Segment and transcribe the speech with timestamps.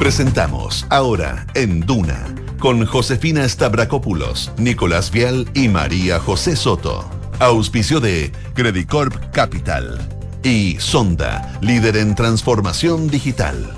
[0.00, 7.04] Presentamos ahora en Duna con Josefina Stavrakopoulos, Nicolás Vial y María José Soto.
[7.38, 9.98] Auspicio de Credicorp Capital
[10.42, 13.74] y Sonda, líder en transformación digital.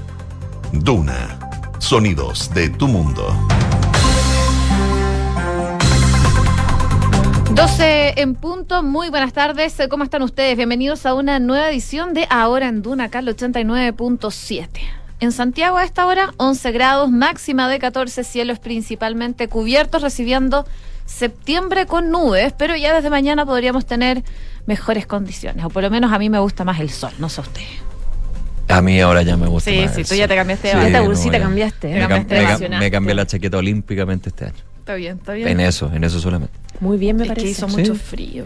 [0.73, 1.41] Duna,
[1.81, 3.37] sonidos de tu mundo.
[7.51, 10.57] 12 en punto, muy buenas tardes, ¿cómo están ustedes?
[10.57, 15.02] Bienvenidos a una nueva edición de Ahora en Duna, al 89.7.
[15.23, 20.67] En Santiago a esta hora, 11 grados, máxima de 14, cielos principalmente cubiertos, recibiendo
[21.07, 24.25] septiembre con nubes, pero ya desde mañana podríamos tener
[24.67, 27.41] mejores condiciones, o por lo menos a mí me gusta más el sol, no sé
[27.41, 27.63] usted.
[28.67, 30.75] A mí ahora ya me gusta Sí, más sí, el tú ya te cambiaste de
[30.75, 30.87] Sí.
[30.87, 31.89] Esta no, bolsita cambiaste.
[31.89, 34.55] Me, cam- Cambiaste, me me cambié la chaqueta olímpicamente este año.
[34.81, 35.47] Está bien, está bien.
[35.47, 36.59] En eso, en eso solamente.
[36.81, 37.49] Muy bien, me es que parece.
[37.51, 37.77] hizo Sí.
[37.77, 38.45] mucho frío.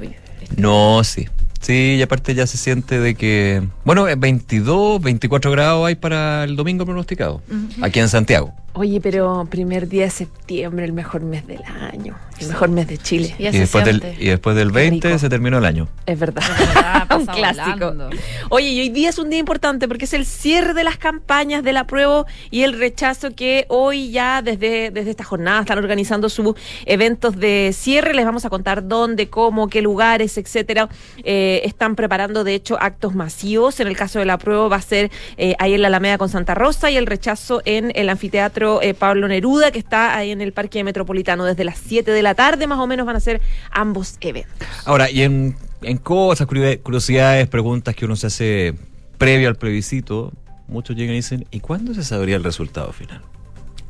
[0.59, 1.27] No, sí.
[1.60, 3.62] Sí, y aparte ya se siente de que.
[3.84, 7.43] Bueno, eh, 22, 24 grados hay para el domingo pronosticado.
[7.82, 8.54] Aquí en Santiago.
[8.79, 12.99] Oye, pero primer día de septiembre, el mejor mes del año, el mejor mes de
[12.99, 13.35] Chile.
[13.38, 15.19] Y después, del, y después del Qué 20 rico.
[15.19, 15.88] se terminó el año.
[16.05, 16.43] Es verdad.
[16.59, 17.79] verdad, un clásico.
[17.79, 18.10] volando.
[18.51, 21.65] Oye, y hoy día es un día importante porque es el cierre de las campañas
[21.65, 26.54] del apruebo y el rechazo que hoy ya desde, desde esta jornada están organizando sus
[26.85, 28.13] eventos de cierre.
[28.13, 30.91] Les vamos a contar dónde, cómo, qué lugares, etcétera.
[31.24, 33.80] Eh, están preparando, de hecho, actos masivos.
[33.80, 36.54] En el caso del apruebo va a ser eh, ahí en la Alameda con Santa
[36.54, 40.53] Rosa y el rechazo en el anfiteatro eh, Pablo Neruda, que está ahí en el
[40.53, 41.45] Parque Metropolitano.
[41.45, 44.53] Desde las 7 de la tarde, más o menos, van a ser ambos eventos.
[44.85, 48.75] Ahora, y en, en cosas, curio- curiosidades, preguntas que uno se hace
[49.19, 50.33] previo al plebiscito,
[50.69, 53.23] muchos llegan y dicen, ¿y cuándo se sabría el resultado final?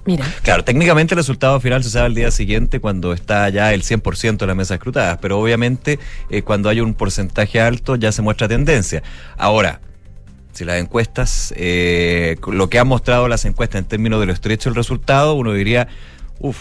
[0.05, 0.25] Mira.
[0.43, 4.37] Claro, técnicamente el resultado final se sabe el día siguiente cuando está ya el 100%
[4.37, 5.99] de las mesas escrutadas, pero obviamente
[6.31, 9.03] eh, cuando hay un porcentaje alto ya se muestra tendencia.
[9.37, 9.81] Ahora,
[10.57, 14.71] si las encuestas, eh, lo que han mostrado las encuestas en términos de lo estrecho
[14.71, 15.87] del resultado, uno diría,
[16.39, 16.57] uff,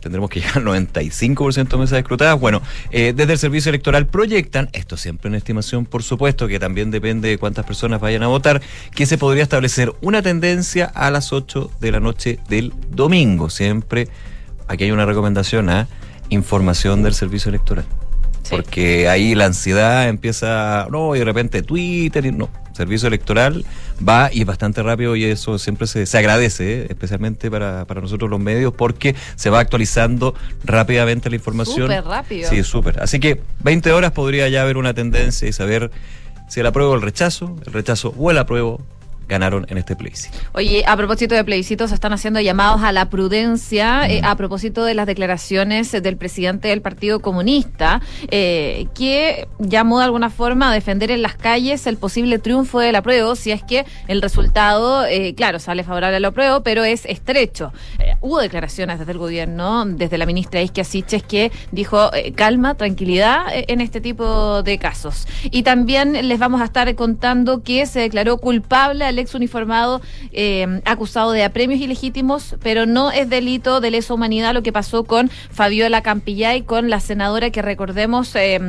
[0.00, 2.38] tendremos que llegar al 95% de mesas escrutadas.
[2.38, 6.90] Bueno, eh, desde el Servicio Electoral proyectan, esto siempre en estimación, por supuesto, que también
[6.90, 8.60] depende de cuántas personas vayan a votar,
[8.94, 13.48] que se podría establecer una tendencia a las 8 de la noche del domingo.
[13.48, 14.08] Siempre
[14.68, 15.88] aquí hay una recomendación a
[16.28, 17.86] información del Servicio Electoral.
[18.50, 22.50] Porque ahí la ansiedad empieza, no, y de repente Twitter, y no.
[22.72, 23.64] Servicio electoral
[24.06, 26.86] va y es bastante rápido y eso siempre se, se agradece, ¿eh?
[26.88, 30.34] especialmente para, para nosotros los medios, porque se va actualizando
[30.64, 31.82] rápidamente la información.
[31.82, 32.48] Súper rápido.
[32.48, 33.00] Sí, súper.
[33.00, 35.90] Así que 20 horas podría ya haber una tendencia y saber
[36.48, 38.80] si el apruebo o el rechazo, el rechazo o el apruebo
[39.28, 40.36] ganaron en este plebiscito.
[40.54, 44.84] Oye, a propósito de plebiscitos, se están haciendo llamados a la prudencia eh, a propósito
[44.84, 48.00] de las declaraciones del presidente del Partido Comunista,
[48.30, 52.96] eh, que llamó de alguna forma a defender en las calles el posible triunfo del
[52.96, 57.72] apruebo, si es que el resultado, eh, claro, sale favorable al apruebo, pero es estrecho.
[58.20, 63.80] Hubo declaraciones desde el gobierno, desde la ministra Isquia Siches, que dijo calma, tranquilidad en
[63.80, 65.26] este tipo de casos.
[65.44, 70.00] Y también les vamos a estar contando que se declaró culpable al ex uniformado
[70.32, 75.04] eh, acusado de apremios ilegítimos, pero no es delito de lesa humanidad lo que pasó
[75.04, 78.60] con Fabiola Campillay, con la senadora que recordemos eh,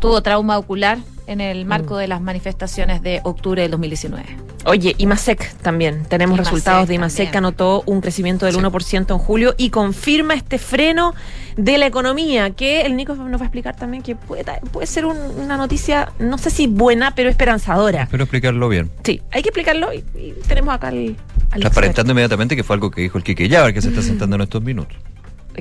[0.00, 4.24] tuvo trauma ocular en el marco de las manifestaciones de octubre del 2019.
[4.66, 6.04] Oye, IMASEC también.
[6.06, 10.34] Tenemos IMASEC resultados de IMASEC que anotó un crecimiento del 1% en julio y confirma
[10.34, 11.14] este freno
[11.56, 15.06] de la economía, que el Nico nos va a explicar también que puede, puede ser
[15.06, 18.02] un- una noticia, no sé si buena, pero esperanzadora.
[18.02, 18.90] Espero explicarlo bien.
[19.02, 21.16] Sí, hay que explicarlo y, y tenemos acá al,
[21.52, 24.36] al Transparentando inmediatamente que fue algo que dijo el Quique Llavar, que se está sentando
[24.36, 24.96] en estos minutos.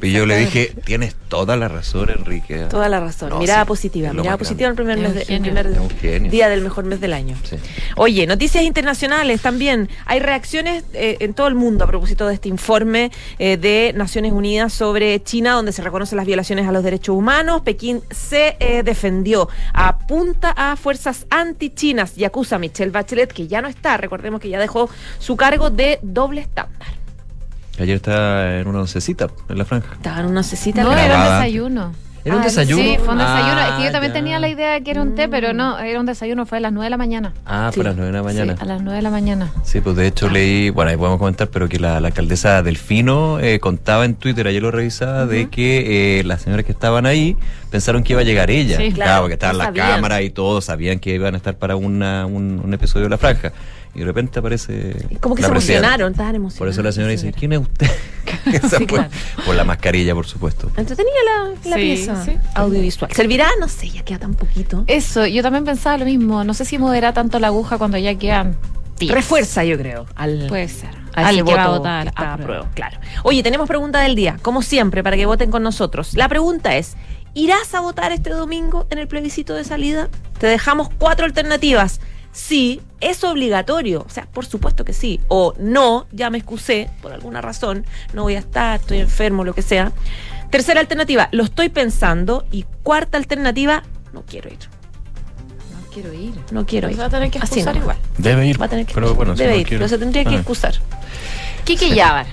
[0.02, 2.66] Y yo le dije, tienes toda la razón, Enrique.
[2.70, 3.30] Toda la razón.
[3.30, 4.14] No, mirada sí, positiva.
[4.14, 7.14] Mirada positiva en el primer, Es mes de- el primer día del mejor mes del
[7.14, 7.36] año.
[7.44, 7.58] Sí.
[7.96, 9.90] Oye, noticias internacionales también.
[10.06, 14.32] Hay reacciones eh, en todo el mundo a propósito de este informe eh, de Naciones
[14.34, 17.62] Unidas sobre China, donde se reconocen las violaciones a los derechos humanos.
[17.62, 23.62] Pekín se eh, defendió, apunta a fuerzas anti-chinas y acusa a Michelle Bachelet, que ya
[23.62, 24.90] no está, recordemos que ya dejó
[25.20, 26.88] su cargo de doble estándar.
[27.80, 29.94] Ayer estaba en una oncecita en la franja.
[29.94, 30.84] Estaba en una cecita.
[30.84, 31.92] No, pero- era un desayuno.
[32.26, 32.82] ¿Era un Ah, desayuno?
[32.82, 33.52] Sí, fue un desayuno.
[33.58, 34.20] Ah, es que yo también ya.
[34.20, 36.62] tenía la idea de que era un té, pero no, era un desayuno, fue a
[36.62, 37.34] las 9 de la mañana.
[37.46, 37.80] Ah, Sí.
[37.82, 38.54] para las 9 de la mañana.
[38.56, 39.52] Sí, a las 9 de la mañana.
[39.66, 43.42] Sí, pues de hecho leí, bueno, ahí podemos comentar, pero que la, la alcaldesa Delfino
[43.42, 47.36] eh, contaba en Twitter, ayer lo revisaba, de que eh, las señoras que estaban ahí
[47.70, 48.78] pensaron que iba a llegar ella.
[48.78, 51.76] Sí, claro, claro, porque estaban las cámaras y todos sabían que iban a estar para
[51.76, 53.52] una, un, un episodio de La Franja.
[53.96, 54.96] Y de repente aparece.
[55.20, 56.58] Como que la se emocionaron, estaban emocionados.
[56.60, 57.40] Por eso la señora dice, señora.
[57.40, 57.88] ¿quién es usted?
[58.54, 59.10] Esa Sí, fue- claro.
[59.46, 60.72] Por la mascarilla, por supuesto.
[60.76, 62.32] Entretenía la, la Sí, pieza sí.
[62.56, 63.12] audiovisual.
[63.14, 63.48] ¿Servirá?
[63.60, 64.84] No sé, ya queda tan poquito.
[64.88, 66.44] Eso, yo también pensaba lo mismo.
[66.44, 68.58] No sé si modera tanto la aguja cuando ya quedan.
[69.00, 70.06] Refuerza, yo creo.
[70.16, 70.46] Al...
[70.48, 70.90] Puede ser.
[71.14, 72.62] Al ese que va a votar que está a prueba.
[72.62, 73.00] apruebo, claro.
[73.24, 76.14] Oye, tenemos pregunta del día, como siempre, para que voten con nosotros.
[76.16, 76.96] La pregunta es,
[77.34, 80.10] ¿irás a votar este domingo en el plebiscito de salida?
[80.40, 82.00] Te dejamos cuatro alternativas.
[82.34, 85.22] Sí, es obligatorio, o sea, por supuesto que sí.
[85.28, 89.54] O no, ya me excusé por alguna razón, no voy a estar, estoy enfermo, lo
[89.54, 89.92] que sea.
[90.50, 92.46] Tercera alternativa, lo estoy pensando.
[92.52, 93.84] Y cuarta alternativa,
[94.14, 94.58] no quiero ir.
[95.72, 96.34] No quiero ir.
[96.52, 97.00] No quiero ir.
[97.00, 97.82] Va a tener que Así excusar no.
[97.82, 97.98] igual.
[98.18, 98.60] Debe ir.
[98.62, 99.26] Va a tener que pero excusar.
[99.26, 100.40] bueno, si Debe no ir, quiere- pero se tendría que Ah.
[100.40, 100.74] excusar.
[101.66, 102.26] Kike Yabar,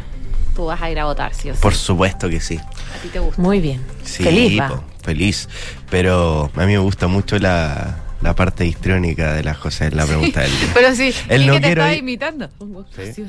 [0.56, 1.60] tú vas a ir a votar, sí o sí.
[1.62, 2.56] Por supuesto que sí.
[2.58, 3.40] A ti te gusta.
[3.40, 3.82] Muy bien.
[4.02, 4.68] Sí, Feliz va.
[4.68, 5.48] po, feliz.
[5.90, 10.04] Pero a mí me gusta mucho la, la parte histriónica de la José en la
[10.06, 10.70] pregunta del día.
[10.74, 11.98] Pero sí, El no te quiero estaba ir.
[12.00, 12.48] imitando.
[12.94, 13.24] Sí.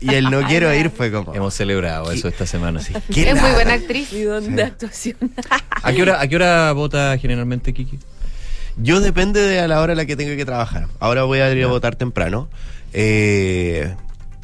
[0.00, 1.34] Y el no quiero ir fue como.
[1.34, 2.80] Hemos celebrado eso esta semana.
[2.80, 2.92] Sí.
[3.12, 4.12] ¿qué Es muy buena actriz.
[4.12, 5.16] Mi don de actuación.
[5.70, 7.98] ¿A qué hora, a qué hora vota generalmente Kiki?
[8.76, 10.88] Yo depende de a la hora en la que tenga que trabajar.
[10.98, 12.48] Ahora voy a ir a votar temprano.
[12.94, 13.94] Eh,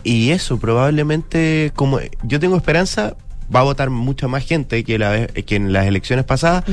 [0.05, 3.17] y eso, probablemente, como yo tengo esperanza,
[3.55, 6.65] va a votar mucha más gente que, la, vez- que en las elecciones pasadas,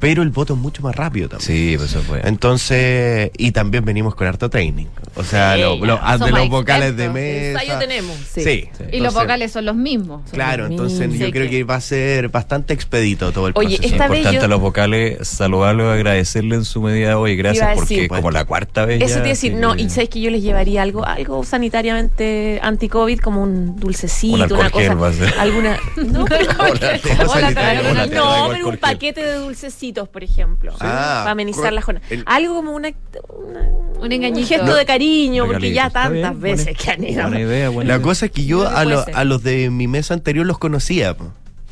[0.00, 1.46] pero el voto es mucho más rápido también.
[1.46, 2.20] Sí, pues eso fue.
[2.24, 4.86] Entonces, y también venimos con harto training.
[5.16, 7.14] O sea, Sí, lo- lo- de los vocales de expertos.
[7.14, 7.62] mesa.
[7.62, 8.16] Ensayo tenemos.
[8.32, 8.42] Sí.
[8.44, 8.68] Sí.
[8.92, 10.22] Y los vocales son los mismos.
[10.30, 11.18] Claro, los entonces mismos.
[11.18, 13.92] yo Sí, creo que- que va a ser bastante expedito todo el Oye, proceso.
[13.94, 17.36] esta vez Importante yo- a los vocales saludarlos, agradecerle en su medida de hoy.
[17.36, 19.02] Gracias, porque decir, es como la cuarta vez.
[19.02, 23.18] Eso ya, te decir, no, y sabes que yo les llevaría algo, algo sanitariamente anti-COVID,
[23.18, 24.88] como un dulcecito, Un alcohol una cosa.
[24.88, 25.34] gel va a ser.
[25.38, 25.76] Alguna.
[26.12, 28.02] No, pero- Hola, Hola, sanitaria, Carolina.
[28.04, 30.72] hola, no, pero un paquete de dulcecitos, por ejemplo.
[30.80, 32.06] Ah, para amenizar la jornada.
[32.10, 32.90] el- Algo como una,
[33.28, 33.68] una-
[34.00, 34.48] Un engañito.
[34.48, 35.74] gesto de cariño, porque Regalito.
[35.94, 37.22] ya bien, tantas veces buena- que han ido.
[37.22, 38.02] Buena idea, buena La idea.
[38.04, 41.16] cosa es que yo a, lo- los de mi mesa anterior los conocía.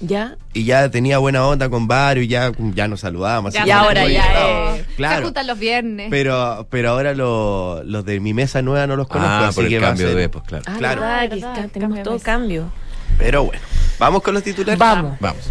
[0.02, 0.38] ¿Ya?
[0.54, 3.52] Y ya tenía buena onda con varios, ya, ya nos saludábamos.
[3.52, 5.24] Ya Y ahora ya Se Claro.
[5.24, 6.06] juntan los viernes.
[6.08, 9.64] Pero, pero ahora lo- los de mi mesa nueva no los conozco, Ah, así por
[9.64, 10.64] el que cambio de, pues claro.
[10.66, 11.00] Ah, Claro.
[11.02, 12.72] verdad, que Verdad, tenemos cambio todo de cambio.
[13.18, 13.60] Pero bueno,
[14.00, 14.78] vamos con los titulares.
[14.78, 15.16] Vamos.
[15.20, 15.50] Vamos.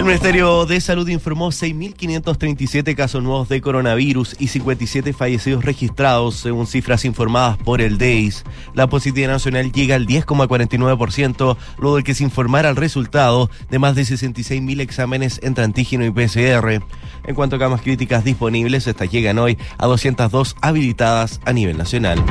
[0.00, 6.66] El Ministerio de Salud informó 6.537 casos nuevos de coronavirus y 57 fallecidos registrados, según
[6.66, 8.44] cifras informadas por el DEIS.
[8.72, 13.94] La positividad nacional llega al 10,49%, luego de que se informara el resultado de más
[13.94, 16.82] de 66.000 exámenes entre antígeno y PCR.
[17.24, 22.24] En cuanto a camas críticas disponibles, estas llegan hoy a 202 habilitadas a nivel nacional.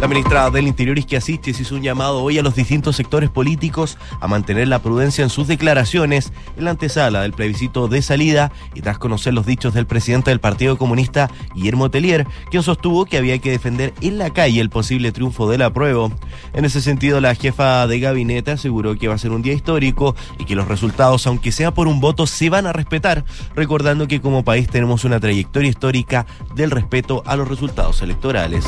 [0.00, 3.98] La ministra del Interior, Isquia Siches, hizo un llamado hoy a los distintos sectores políticos
[4.18, 8.80] a mantener la prudencia en sus declaraciones en la antesala del plebiscito de salida y
[8.80, 13.38] tras conocer los dichos del presidente del Partido Comunista, Guillermo Telier, quien sostuvo que había
[13.40, 16.10] que defender en la calle el posible triunfo del apruebo.
[16.54, 20.16] En ese sentido, la jefa de gabinete aseguró que va a ser un día histórico
[20.38, 24.22] y que los resultados, aunque sea por un voto, se van a respetar, recordando que
[24.22, 26.24] como país tenemos una trayectoria histórica
[26.54, 28.64] del respeto a los resultados electorales.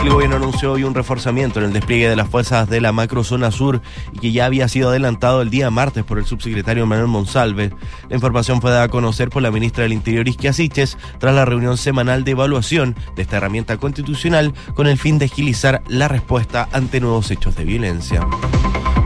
[0.00, 3.50] El gobierno anunció hoy un reforzamiento en el despliegue de las fuerzas de la macrozona
[3.50, 7.72] sur y que ya había sido adelantado el día martes por el subsecretario Manuel Monsalve.
[8.08, 11.44] La información fue dada a conocer por la ministra del Interior Isquia Siches tras la
[11.44, 16.68] reunión semanal de evaluación de esta herramienta constitucional con el fin de agilizar la respuesta
[16.72, 18.26] ante nuevos hechos de violencia.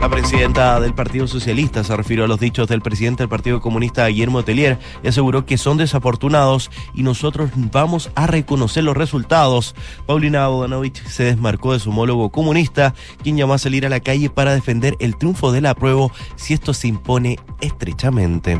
[0.03, 4.05] La presidenta del Partido Socialista se refirió a los dichos del presidente del Partido Comunista,
[4.05, 9.75] Guillermo Telier, y aseguró que son desafortunados y nosotros vamos a reconocer los resultados.
[10.05, 12.93] Paulina Bodanovich se desmarcó de su homólogo comunista,
[13.23, 16.73] quien llamó a salir a la calle para defender el triunfo del apruebo si esto
[16.73, 18.59] se impone estrechamente.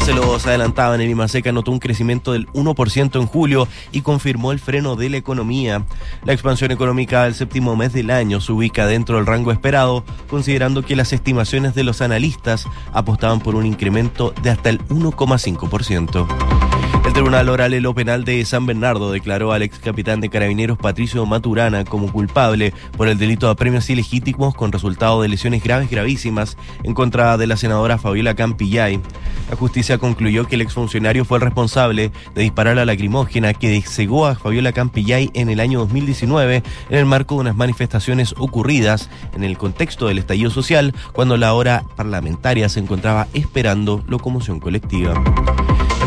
[0.00, 4.50] Se los adelantaba, en el Imaseca notó un crecimiento del 1% en julio y confirmó
[4.50, 5.84] el freno de la economía.
[6.24, 10.82] La expansión económica del séptimo mes del año se ubica dentro del rango esperado, considerando
[10.82, 16.69] que las estimaciones de los analistas apostaban por un incremento de hasta el 1,5%.
[17.02, 20.76] El Tribunal Oral en lo Penal de San Bernardo declaró al ex capitán de carabineros
[20.76, 25.90] Patricio Maturana como culpable por el delito de premios ilegítimos con resultado de lesiones graves
[25.90, 29.00] gravísimas en contra de la senadora Fabiola Campillay.
[29.48, 34.26] La justicia concluyó que el exfuncionario fue el responsable de disparar la lacrimógena que cegó
[34.26, 39.42] a Fabiola Campillay en el año 2019 en el marco de unas manifestaciones ocurridas en
[39.42, 45.14] el contexto del estallido social cuando la hora parlamentaria se encontraba esperando locomoción colectiva.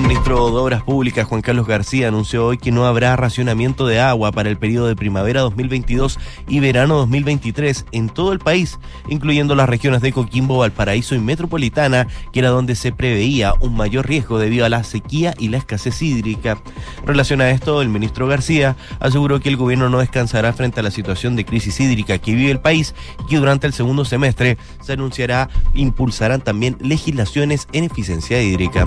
[0.03, 4.33] Ministro de Obras Públicas, Juan Carlos García, anunció hoy que no habrá racionamiento de agua
[4.33, 9.69] para el periodo de primavera 2022 y verano 2023 en todo el país, incluyendo las
[9.69, 14.65] regiones de Coquimbo, Valparaíso y Metropolitana, que era donde se preveía un mayor riesgo debido
[14.65, 16.61] a la sequía y la escasez hídrica.
[16.99, 20.83] En relación a esto, el ministro García aseguró que el gobierno no descansará frente a
[20.83, 22.93] la situación de crisis hídrica que vive el país
[23.23, 28.85] y que durante el segundo semestre se anunciará impulsarán también legislaciones en eficiencia hídrica.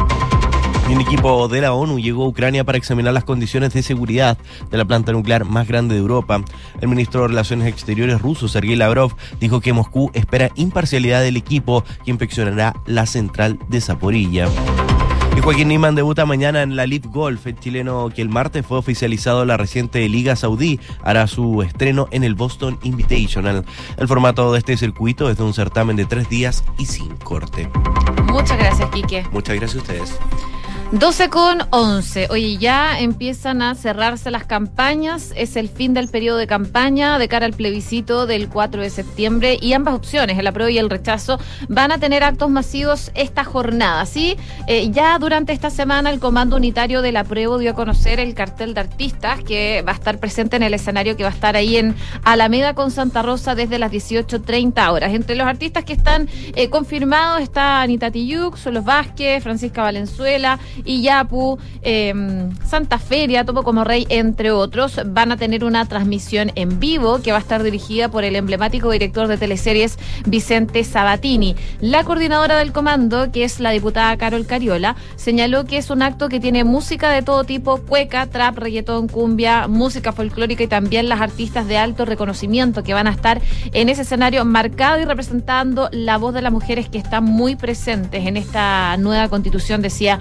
[0.89, 4.39] Y un equipo de la ONU llegó a Ucrania para examinar las condiciones de seguridad
[4.71, 6.43] de la planta nuclear más grande de Europa.
[6.81, 11.83] El ministro de Relaciones Exteriores ruso, Sergei Lavrov, dijo que Moscú espera imparcialidad del equipo
[12.05, 14.49] que inspeccionará la central de Zaporilla.
[15.37, 17.47] Y Joaquín Niman debuta mañana en la Live Golf.
[17.47, 22.09] El chileno que el martes fue oficializado en la reciente Liga Saudí hará su estreno
[22.11, 23.65] en el Boston Invitational.
[23.99, 27.69] El formato de este circuito es de un certamen de tres días y sin corte.
[28.29, 29.27] Muchas gracias, Quique.
[29.31, 30.19] Muchas gracias a ustedes.
[30.93, 32.29] 12 con 11.
[32.31, 35.33] Oye, ya empiezan a cerrarse las campañas.
[35.35, 39.59] Es el fin del periodo de campaña de cara al plebiscito del 4 de septiembre
[39.61, 44.07] y ambas opciones, el apruebo y el rechazo, van a tener actos masivos esta jornada.
[44.07, 44.37] Sí,
[44.69, 48.73] eh, ya durante esta semana el Comando Unitario del apruebo dio a conocer el cartel
[48.73, 51.79] de artistas que va a estar presente en el escenario que va a estar ahí
[51.79, 55.13] en Alameda con Santa Rosa desde las 18.30 horas.
[55.13, 61.59] Entre los artistas que están eh, confirmados está Anita Tiyuk, Solos Vázquez, Francisca Valenzuela, Iyapu,
[61.83, 62.15] eh,
[62.65, 67.33] Santa Feria, Topo como Rey, entre otros, van a tener una transmisión en vivo que
[67.33, 71.57] va a estar dirigida por el emblemático director de teleseries Vicente Sabatini.
[71.81, 76.29] La coordinadora del comando, que es la diputada Carol Cariola, señaló que es un acto
[76.29, 81.21] que tiene música de todo tipo, cueca, trap, reggaetón, cumbia, música folclórica y también las
[81.21, 83.41] artistas de alto reconocimiento que van a estar
[83.73, 88.27] en ese escenario marcado y representando la voz de las mujeres que están muy presentes
[88.27, 90.19] en esta nueva constitución, decía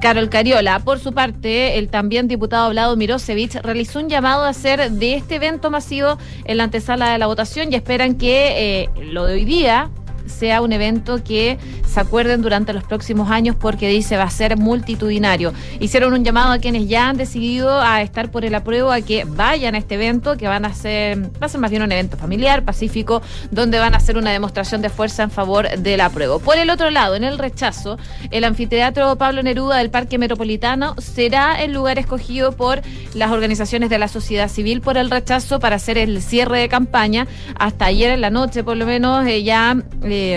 [0.00, 0.78] Carol Cariola.
[0.80, 5.36] Por su parte, el también diputado Vlado Mirosevich realizó un llamado a hacer de este
[5.36, 9.44] evento masivo en la antesala de la votación y esperan que eh, lo de hoy
[9.44, 9.90] día
[10.38, 14.56] sea un evento que se acuerden durante los próximos años porque dice va a ser
[14.56, 15.52] multitudinario.
[15.80, 19.24] Hicieron un llamado a quienes ya han decidido a estar por el apruebo a que
[19.24, 22.16] vayan a este evento, que van a ser, va a ser más bien un evento
[22.16, 26.38] familiar, pacífico, donde van a hacer una demostración de fuerza en favor del apruebo.
[26.38, 27.98] Por el otro lado, en el rechazo,
[28.30, 32.82] el anfiteatro Pablo Neruda del Parque Metropolitano será el lugar escogido por
[33.14, 37.26] las organizaciones de la sociedad civil por el rechazo para hacer el cierre de campaña.
[37.58, 40.27] Hasta ayer en la noche, por lo menos, eh, ya eh,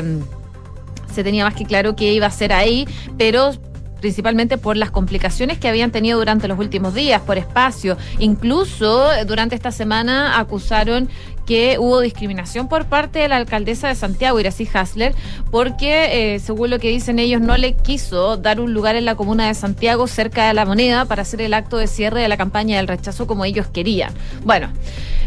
[1.14, 3.52] se tenía más que claro que iba a ser ahí, pero
[4.02, 7.98] principalmente por las complicaciones que habían tenido durante los últimos días, por espacio.
[8.20, 11.08] Incluso eh, durante esta semana acusaron
[11.46, 15.14] que hubo discriminación por parte de la alcaldesa de Santiago, Iracy Hasler,
[15.50, 19.16] porque, eh, según lo que dicen ellos, no le quiso dar un lugar en la
[19.16, 22.38] comuna de Santiago cerca de la moneda para hacer el acto de cierre de la
[22.38, 24.14] campaña del rechazo como ellos querían.
[24.44, 24.70] Bueno,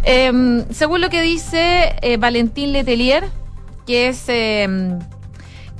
[0.02, 3.24] em, según lo que dice eh, Valentín Letelier,
[3.86, 4.98] que es eh,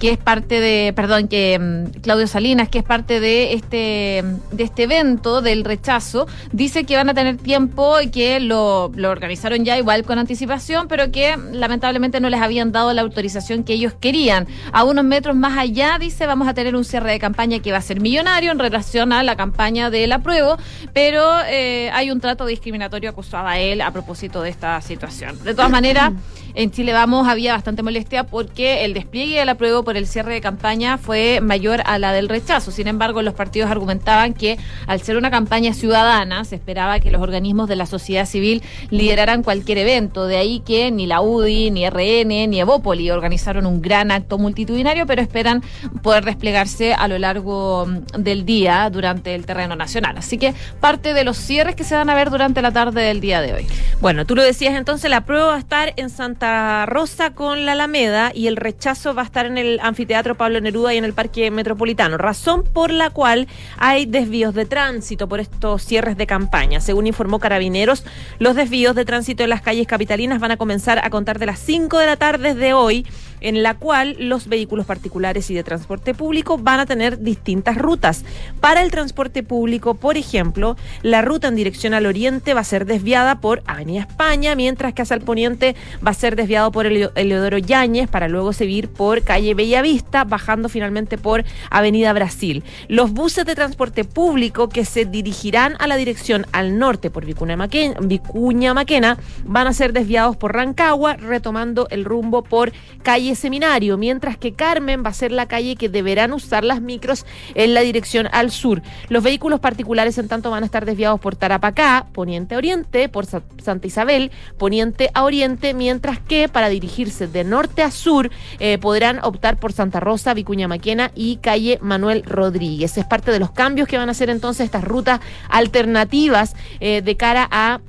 [0.05, 4.65] que es parte de, perdón, que mm, Claudio Salinas, que es parte de este, de
[4.65, 9.65] este evento del rechazo, dice que van a tener tiempo y que lo, lo organizaron
[9.65, 13.95] ya igual con anticipación, pero que lamentablemente no les habían dado la autorización que ellos
[13.95, 14.47] querían.
[14.73, 17.79] A unos metros más allá, dice, vamos a tener un cierre de campaña que va
[17.79, 20.59] a ser millonario en relación a la campaña del apruebo,
[20.93, 25.43] pero eh, hay un trato discriminatorio acusado a él a propósito de esta situación.
[25.45, 26.13] De todas maneras,
[26.55, 30.41] en Chile Vamos había bastante molestia porque el despliegue del apruebo por el cierre de
[30.41, 32.71] campaña fue mayor a la del rechazo.
[32.71, 34.57] Sin embargo, los partidos argumentaban que
[34.87, 39.43] al ser una campaña ciudadana se esperaba que los organismos de la sociedad civil lideraran
[39.43, 40.27] cualquier evento.
[40.27, 45.07] De ahí que ni la UDI, ni RN, ni Evópoli organizaron un gran acto multitudinario,
[45.07, 45.63] pero esperan
[46.03, 50.19] poder desplegarse a lo largo mm, del día durante el terreno nacional.
[50.19, 53.21] Así que parte de los cierres que se van a ver durante la tarde del
[53.21, 53.67] día de hoy.
[54.01, 56.44] Bueno, tú lo decías entonces, la prueba va a estar en Santa
[56.87, 60.93] Rosa con la Alameda y el rechazo va a estar en el anfiteatro Pablo Neruda
[60.93, 63.49] y en el Parque Metropolitano, razón por la cual
[63.79, 66.81] hay desvíos de tránsito por estos cierres de campaña.
[66.81, 68.05] Según informó Carabineros,
[68.39, 71.59] los desvíos de tránsito en las calles capitalinas van a comenzar a contar de las
[71.61, 73.07] 5 de la tarde de hoy
[73.45, 78.25] en la cual los vehículos particulares y de transporte público van a tener distintas rutas.
[78.61, 82.87] Para el transporte público, por ejemplo, la ruta en dirección al oriente va a ser
[82.87, 87.11] desviada por Avenida España, mientras que hacia el poniente va a ser desviado por el
[87.15, 92.65] Eleodoro Yáñez para luego seguir por calle Bellavista, bajando finalmente por Avenida Brasil.
[92.89, 97.59] Los buses de transporte público que se dirigirán a la dirección al norte por Vicuña
[97.59, 102.73] Maquena, Vicuña Maquena van a ser desviados por Rancagua, retomando el rumbo por
[103.03, 107.27] calle Seminario, mientras que Carmen va a ser la calle que deberán usar las micros
[107.55, 108.83] en la dirección al sur.
[109.09, 113.27] Los vehículos particulares, en tanto, van a estar desviados por Tarapacá, poniente a oriente, por
[113.27, 119.21] Santa Isabel, poniente a oriente, mientras que para dirigirse de norte a sur eh, podrán
[119.25, 122.97] optar por Santa Rosa, Vicuña Maquena y calle Manuel Rodríguez.
[122.99, 127.17] Es parte de los cambios que van a hacer entonces estas rutas alternativas eh, de
[127.17, 127.81] cara a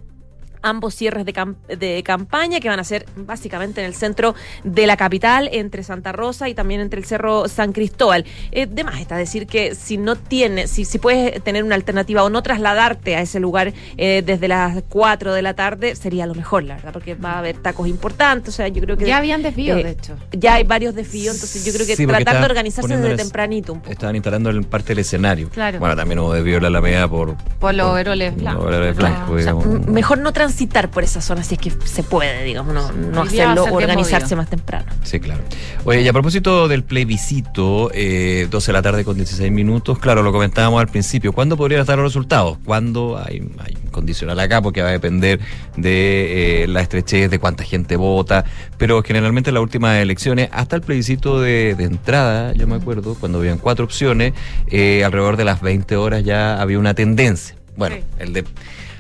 [0.66, 4.88] ambos cierres de, cam- de campaña que van a ser básicamente en el centro de
[4.88, 8.26] la capital, entre Santa Rosa y también entre el Cerro San Cristóbal.
[8.52, 12.24] Eh, de más está decir que si no tienes, si, si puedes tener una alternativa
[12.24, 16.34] o no trasladarte a ese lugar eh, desde las 4 de la tarde, sería lo
[16.36, 18.54] mejor, la verdad, porque va a haber tacos importantes.
[18.54, 19.06] O sea, yo creo que.
[19.06, 20.18] Ya habían desvíos, eh, de hecho.
[20.32, 23.80] Ya hay varios desvíos, entonces yo creo que Sí, tratar de organizarse desde tempranito un
[23.80, 23.92] poco.
[23.92, 25.50] Estaban instalando en parte del escenario.
[25.50, 25.80] Claro.
[25.80, 27.36] Bueno, también hubo desvío en la Alameda por...
[27.60, 29.66] Por los overoles los blancos.
[29.88, 30.55] mejor no transitar
[30.92, 34.86] por esa zona si es que se puede, digamos, no, hacerlo o organizarse más temprano.
[35.04, 35.42] Sí, claro.
[35.84, 40.24] Oye, y a propósito del plebiscito, eh, 12 de la tarde con 16 minutos, claro,
[40.24, 41.34] lo comentábamos al principio.
[41.34, 42.58] ¿Cuándo podrían estar los resultados?
[42.66, 43.22] ¿Cuándo?
[43.24, 45.40] Hay, hay un condicional acá porque va a depender
[45.78, 48.46] de eh, la estrechez, de cuánta gente vota,
[48.78, 53.16] pero generalmente en las últimas elecciones, hasta el plebiscito de, de entrada, yo me acuerdo,
[53.16, 54.34] cuando habían cuatro opciones,
[54.68, 57.56] eh, alrededor de las 20 horas ya había una tendencia.
[57.78, 58.04] Bueno, Sí.
[58.20, 58.46] el de...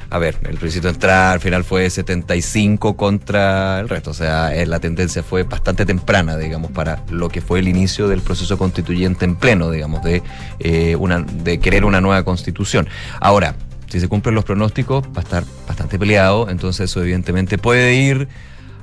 [0.09, 4.55] A ver, el plebiscito de entrada al final fue 75 contra el resto, o sea,
[4.55, 8.57] eh, la tendencia fue bastante temprana, digamos, para lo que fue el inicio del proceso
[8.57, 10.21] constituyente en pleno, digamos, de,
[10.59, 12.87] eh, una, de querer una nueva constitución.
[13.19, 13.55] Ahora,
[13.87, 18.27] si se cumplen los pronósticos, va a estar bastante peleado, entonces eso evidentemente puede ir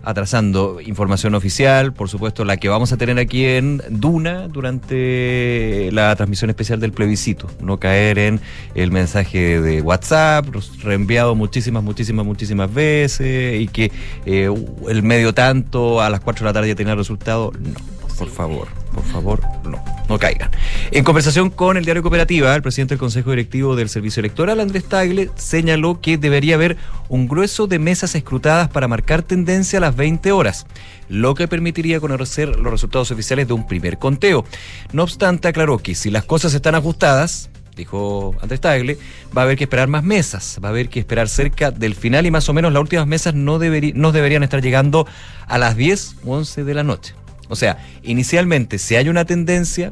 [0.02, 6.14] atrasando información oficial, por supuesto la que vamos a tener aquí en Duna durante la
[6.16, 8.40] transmisión especial del plebiscito, no caer en
[8.74, 10.46] el mensaje de WhatsApp,
[10.82, 13.92] reenviado muchísimas, muchísimas, muchísimas veces y que
[14.26, 14.52] eh,
[14.88, 18.28] el medio tanto a las 4 de la tarde ya tenga el resultado, no, por
[18.28, 20.50] favor, por favor, no, no caigan.
[20.90, 24.84] En conversación con el diario Cooperativa, el presidente del Consejo Directivo del Servicio Electoral, Andrés
[24.84, 26.76] Tagle, señaló que debería haber
[27.08, 30.66] un grueso de mesas escrutadas para marcar tendencia a las 20 horas,
[31.08, 34.44] lo que permitiría conocer los resultados oficiales de un primer conteo.
[34.92, 38.98] No obstante, aclaró que si las cosas están ajustadas, dijo Andrés Tagle,
[39.36, 42.26] va a haber que esperar más mesas, va a haber que esperar cerca del final
[42.26, 45.06] y más o menos las últimas mesas no, deberi- no deberían estar llegando
[45.46, 47.14] a las 10 u 11 de la noche.
[47.48, 49.90] O sea, inicialmente, si hay una tendencia,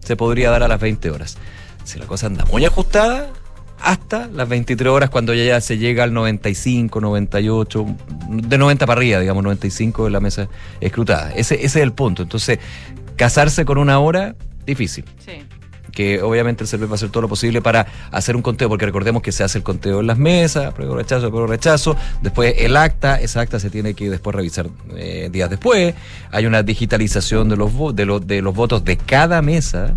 [0.00, 1.36] se podría dar a las 20 horas.
[1.84, 3.30] Si la cosa anda muy ajustada,
[3.80, 7.86] hasta las 23 horas cuando ya, se llega al 95, 98,
[8.28, 10.48] de 90 para arriba, digamos, 95 de la mesa
[10.80, 11.32] escrutada.
[11.32, 12.22] Ese, ese es el punto.
[12.22, 12.58] Entonces,
[13.16, 14.34] casarse con una hora,
[14.64, 15.44] difícil Sí.
[15.96, 18.84] Que obviamente el CERVEL va a hacer todo lo posible para hacer un conteo, porque
[18.84, 22.76] recordemos que se hace el conteo en las mesas, prueba rechazo, prueba rechazo, después el
[22.76, 25.94] acta, esa acta se tiene que después revisar eh, días después,
[26.30, 29.96] hay una digitalización de los, de, los de los votos de cada mesa.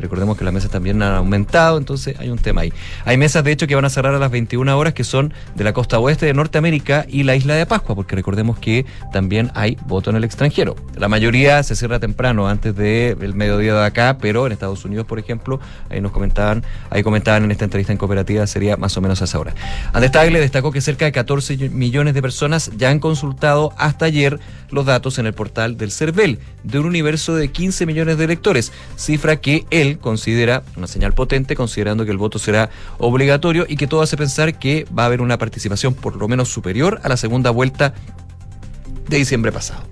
[0.00, 2.72] Recordemos que las mesas también han aumentado, entonces hay un tema ahí.
[3.04, 5.64] Hay mesas, de hecho, que van a cerrar a las 21 horas, que son de
[5.64, 9.76] la costa oeste de Norteamérica y la isla de Pascua, porque recordemos que también hay
[9.86, 10.76] voto en el extranjero.
[10.96, 15.18] La mayoría se cierra temprano, antes del mediodía de acá, pero en Estados Unidos, por
[15.18, 19.20] ejemplo, ahí nos comentaban, ahí comentaban en esta entrevista en cooperativa, sería más o menos
[19.22, 19.54] a esa hora.
[19.92, 24.38] Andrés Tagle destacó que cerca de 14 millones de personas ya han consultado hasta ayer
[24.70, 28.72] los datos en el portal del CERVEL, de un universo de 15 millones de electores,
[28.96, 32.68] cifra que él considera una señal potente, considerando que el voto será
[32.98, 36.48] obligatorio y que todo hace pensar que va a haber una participación por lo menos
[36.48, 37.94] superior a la segunda vuelta
[39.08, 39.82] de diciembre pasado.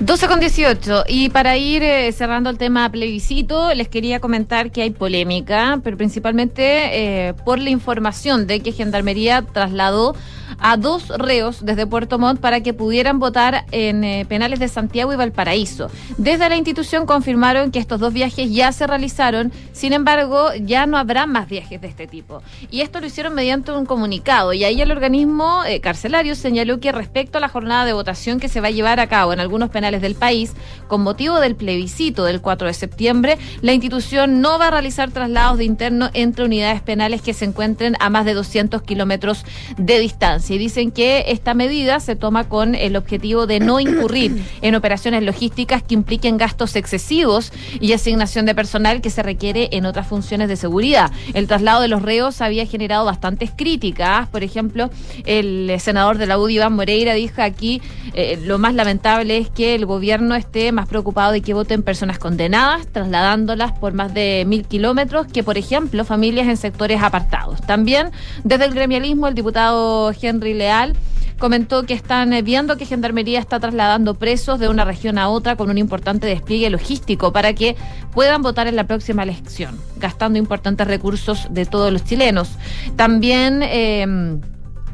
[0.00, 1.04] 12 con 18.
[1.08, 5.98] Y para ir eh, cerrando el tema plebiscito, les quería comentar que hay polémica, pero
[5.98, 10.16] principalmente eh, por la información de que Gendarmería trasladó
[10.58, 15.12] a dos reos desde Puerto Montt para que pudieran votar en eh, penales de Santiago
[15.12, 15.90] y Valparaíso.
[16.18, 20.96] Desde la institución confirmaron que estos dos viajes ya se realizaron, sin embargo, ya no
[20.96, 22.42] habrá más viajes de este tipo.
[22.70, 24.52] Y esto lo hicieron mediante un comunicado.
[24.52, 28.48] Y ahí el organismo eh, carcelario señaló que respecto a la jornada de votación que
[28.48, 30.52] se va a llevar a cabo en algunos penales del país,
[30.88, 35.58] con motivo del plebiscito del 4 de septiembre, la institución no va a realizar traslados
[35.58, 39.44] de interno entre unidades penales que se encuentren a más de 200 kilómetros
[39.76, 40.39] de distancia.
[40.48, 45.22] Y dicen que esta medida se toma con el objetivo de no incurrir en operaciones
[45.22, 50.48] logísticas que impliquen gastos excesivos y asignación de personal que se requiere en otras funciones
[50.48, 51.10] de seguridad.
[51.34, 54.28] El traslado de los reos había generado bastantes críticas.
[54.28, 54.90] Por ejemplo,
[55.26, 57.82] el senador de la UDI, Iván Moreira, dijo aquí
[58.14, 62.18] eh, lo más lamentable es que el gobierno esté más preocupado de que voten personas
[62.18, 67.60] condenadas, trasladándolas por más de mil kilómetros, que por ejemplo familias en sectores apartados.
[67.62, 68.10] También
[68.44, 70.94] desde el gremialismo, el diputado Henry Leal
[71.38, 75.56] comentó que están eh, viendo que Gendarmería está trasladando presos de una región a otra
[75.56, 77.76] con un importante despliegue logístico para que
[78.12, 82.50] puedan votar en la próxima elección, gastando importantes recursos de todos los chilenos.
[82.96, 83.62] También...
[83.62, 84.38] Eh,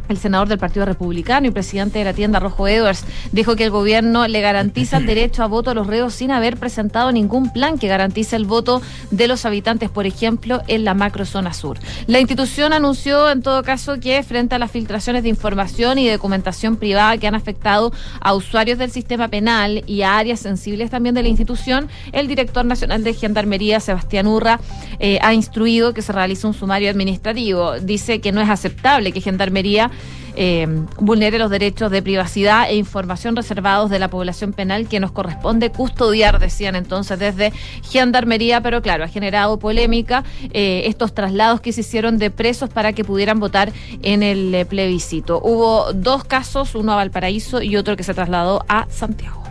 [0.09, 3.71] el senador del Partido Republicano y presidente de la tienda Rojo Edwards, dijo que el
[3.71, 7.79] gobierno le garantiza el derecho a voto a los reos sin haber presentado ningún plan
[7.79, 11.79] que garantice el voto de los habitantes, por ejemplo, en la macrozona sur.
[12.07, 16.77] La institución anunció, en todo caso, que frente a las filtraciones de información y documentación
[16.77, 21.23] privada que han afectado a usuarios del sistema penal y a áreas sensibles también de
[21.23, 24.61] la institución, el director nacional de Gendarmería, Sebastián Urra,
[24.99, 27.79] eh, ha instruido que se realice un sumario administrativo.
[27.81, 29.91] Dice que no es aceptable que Gendarmería
[30.37, 30.67] eh,
[30.99, 35.71] vulnere los derechos de privacidad e información reservados de la población penal que nos corresponde
[35.71, 41.81] custodiar, decían entonces desde Gendarmería, pero claro, ha generado polémica eh, estos traslados que se
[41.81, 45.41] hicieron de presos para que pudieran votar en el eh, plebiscito.
[45.43, 49.46] Hubo dos casos, uno a Valparaíso y otro que se trasladó a Santiago.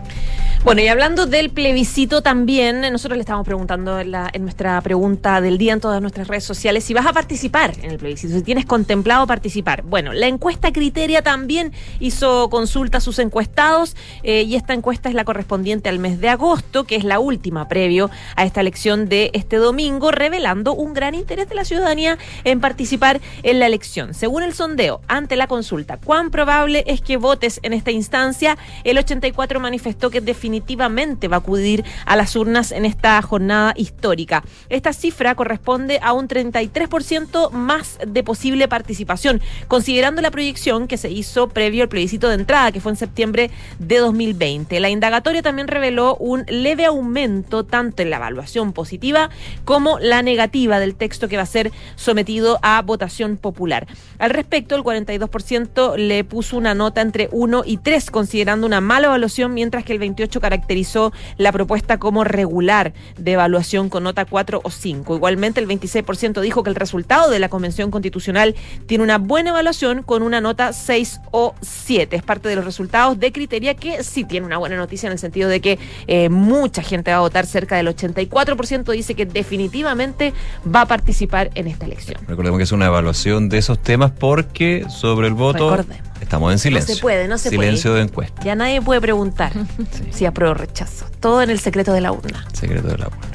[0.65, 4.09] Bueno, y hablando del plebiscito también, nosotros le estamos preguntando en,
[4.41, 7.99] nuestra pregunta del día en todas nuestras redes sociales si vas a participar en el
[7.99, 9.83] plebiscito, si tienes contemplado participar.
[9.83, 15.13] Bueno, la encuesta Criteria también hizo consulta a sus encuestados eh, y esta encuesta es
[15.13, 19.29] la correspondiente al mes de agosto, que es la última previo a esta elección de
[19.35, 24.15] este domingo, revelando un gran interés de la ciudadanía en participar en la elección.
[24.15, 28.57] Según el sondeo, ante la consulta, ¿cuán probable es que votes en esta instancia?
[28.83, 33.73] El 84 manifestó que definitivamente definitivamente va a acudir a las urnas en esta jornada
[33.75, 34.43] histórica.
[34.69, 41.11] Esta cifra corresponde a un 33% más de posible participación, considerando la proyección que se
[41.11, 44.79] hizo previo al plebiscito de entrada, que fue en septiembre de 2020.
[44.79, 49.29] La indagatoria también reveló un leve aumento tanto en la evaluación positiva
[49.65, 53.87] como la negativa del texto que va a ser sometido a votación popular.
[54.19, 59.07] Al respecto, el 42% le puso una nota entre 1 y 3, considerando una mala
[59.07, 64.61] evaluación, mientras que el 28 caracterizó la propuesta como regular de evaluación con nota 4
[64.63, 65.15] o 5.
[65.15, 68.53] Igualmente, el 26% dijo que el resultado de la Convención Constitucional
[68.85, 72.15] tiene una buena evaluación con una nota 6 o 7.
[72.15, 75.19] Es parte de los resultados de Criteria que sí tiene una buena noticia en el
[75.19, 80.31] sentido de que eh, mucha gente va a votar, cerca del 84% dice que definitivamente
[80.63, 82.21] va a participar en esta elección.
[82.27, 85.71] Recordemos que es una evaluación de esos temas porque sobre el voto...
[85.71, 86.91] Recordemos Estamos en silencio.
[86.91, 88.41] No se puede, no se silencio de encuesta.
[88.43, 89.51] Ya nadie puede preguntar
[90.11, 91.05] si apruebo o rechazo.
[91.19, 92.43] Todo en el secreto de la urna.
[92.51, 93.27] Secreto de la urna.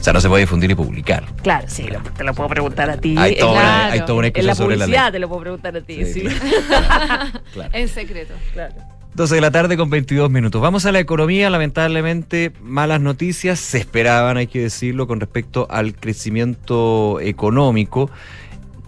[0.00, 1.26] O sea, no se puede difundir y publicar.
[1.42, 3.14] Claro, sí, te lo puedo preguntar a ti.
[3.18, 3.92] Hay todo claro.
[3.92, 6.22] hay una en la sobre publicidad te lo puedo preguntar a ti, sí.
[7.52, 7.70] claro.
[7.74, 8.32] En secreto.
[8.54, 8.74] Claro.
[9.14, 10.62] 12 de la tarde con 22 minutos.
[10.62, 15.94] Vamos a la economía, lamentablemente malas noticias se esperaban, hay que decirlo, con respecto al
[15.94, 18.10] crecimiento económico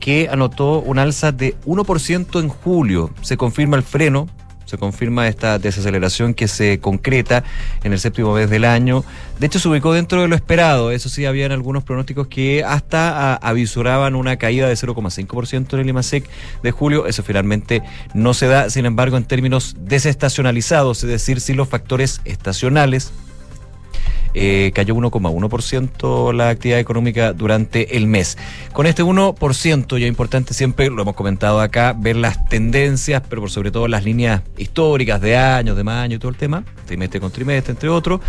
[0.00, 3.10] que anotó un alza de 1% en julio.
[3.22, 4.28] Se confirma el freno,
[4.70, 7.42] se confirma esta desaceleración que se concreta
[7.82, 9.04] en el séptimo mes del año.
[9.40, 10.92] De hecho, se ubicó dentro de lo esperado.
[10.92, 16.24] Eso sí, habían algunos pronósticos que hasta avisuraban una caída de 0,5% en el IMASEC
[16.62, 17.06] de julio.
[17.06, 17.82] Eso finalmente
[18.14, 23.12] no se da, sin embargo, en términos desestacionalizados, es decir, sin los factores estacionales
[24.34, 28.38] eh, cayó 1,1% la actividad económica durante el mes.
[28.72, 33.50] Con este 1%, ya importante siempre, lo hemos comentado acá, ver las tendencias, pero por
[33.50, 37.30] sobre todo las líneas históricas de años, de año y todo el tema, trimestre con
[37.30, 38.20] trimestre, entre otros,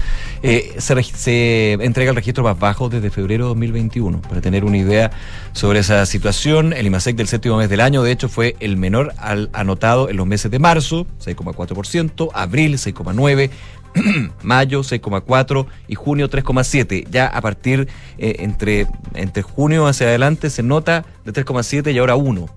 [0.44, 4.22] eh, se, se, entrega el registro más bajo desde febrero de 2021.
[4.22, 5.12] Para tener una idea
[5.54, 9.14] sobre esa situación, el IMASEC del séptimo mes del año, de hecho, fue el menor
[9.18, 13.50] al anotado en los meses de marzo, 6,4%, abril 6,9%,
[14.42, 17.08] mayo 6,4 y junio 3,7.
[17.10, 22.16] Ya a partir eh, entre, entre junio hacia adelante se nota de 3,7 y ahora
[22.16, 22.42] 1.
[22.42, 22.48] Mm.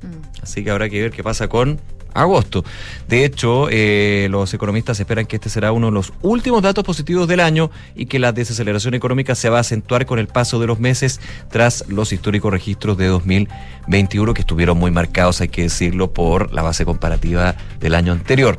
[0.42, 1.80] Así que habrá que ver qué pasa con
[2.14, 2.64] agosto.
[3.08, 7.28] De hecho, eh, los economistas esperan que este será uno de los últimos datos positivos
[7.28, 10.66] del año y que la desaceleración económica se va a acentuar con el paso de
[10.66, 11.20] los meses
[11.50, 16.62] tras los históricos registros de 2021 que estuvieron muy marcados, hay que decirlo, por la
[16.62, 18.56] base comparativa del año anterior.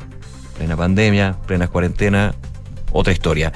[0.56, 2.34] Plena pandemia, plena cuarentena,
[2.96, 3.52] otra historia.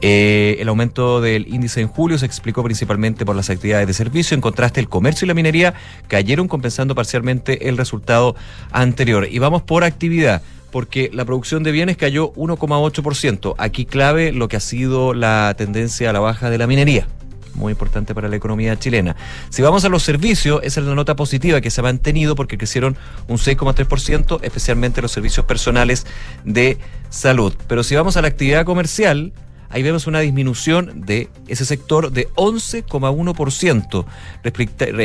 [0.00, 4.34] Eh, el aumento del índice en julio se explicó principalmente por las actividades de servicio.
[4.34, 5.74] En contraste, el comercio y la minería
[6.08, 8.36] cayeron compensando parcialmente el resultado
[8.70, 9.26] anterior.
[9.30, 13.54] Y vamos por actividad porque la producción de bienes cayó 1,8%.
[13.58, 17.06] Aquí clave lo que ha sido la tendencia a la baja de la minería
[17.54, 19.16] muy importante para la economía chilena.
[19.50, 22.58] Si vamos a los servicios, esa es la nota positiva que se ha mantenido porque
[22.58, 22.96] crecieron
[23.28, 26.06] un 6,3%, especialmente los servicios personales
[26.44, 26.78] de
[27.10, 27.54] salud.
[27.66, 29.32] Pero si vamos a la actividad comercial,
[29.70, 34.04] ahí vemos una disminución de ese sector de 11,1%,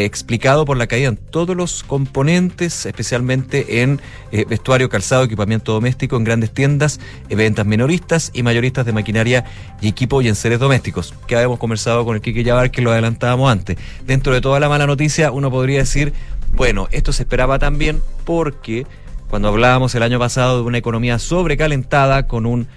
[0.06, 6.17] explicado por la caída en todos los componentes, especialmente en eh, vestuario, calzado, equipamiento doméstico,
[6.17, 9.45] en grandes tiendas, eh, ventas minoristas y mayoristas de maquinaria
[9.82, 12.91] y equipo y en seres domésticos, que habíamos conversado con el Kike Yabar, que lo
[12.91, 13.78] adelantábamos antes.
[14.06, 16.13] Dentro de toda la mala noticia, uno podría decir
[16.54, 18.88] Bueno, esto se esperaba también porque
[19.30, 22.67] cuando hablábamos el año pasado de una economía sobrecalentada con un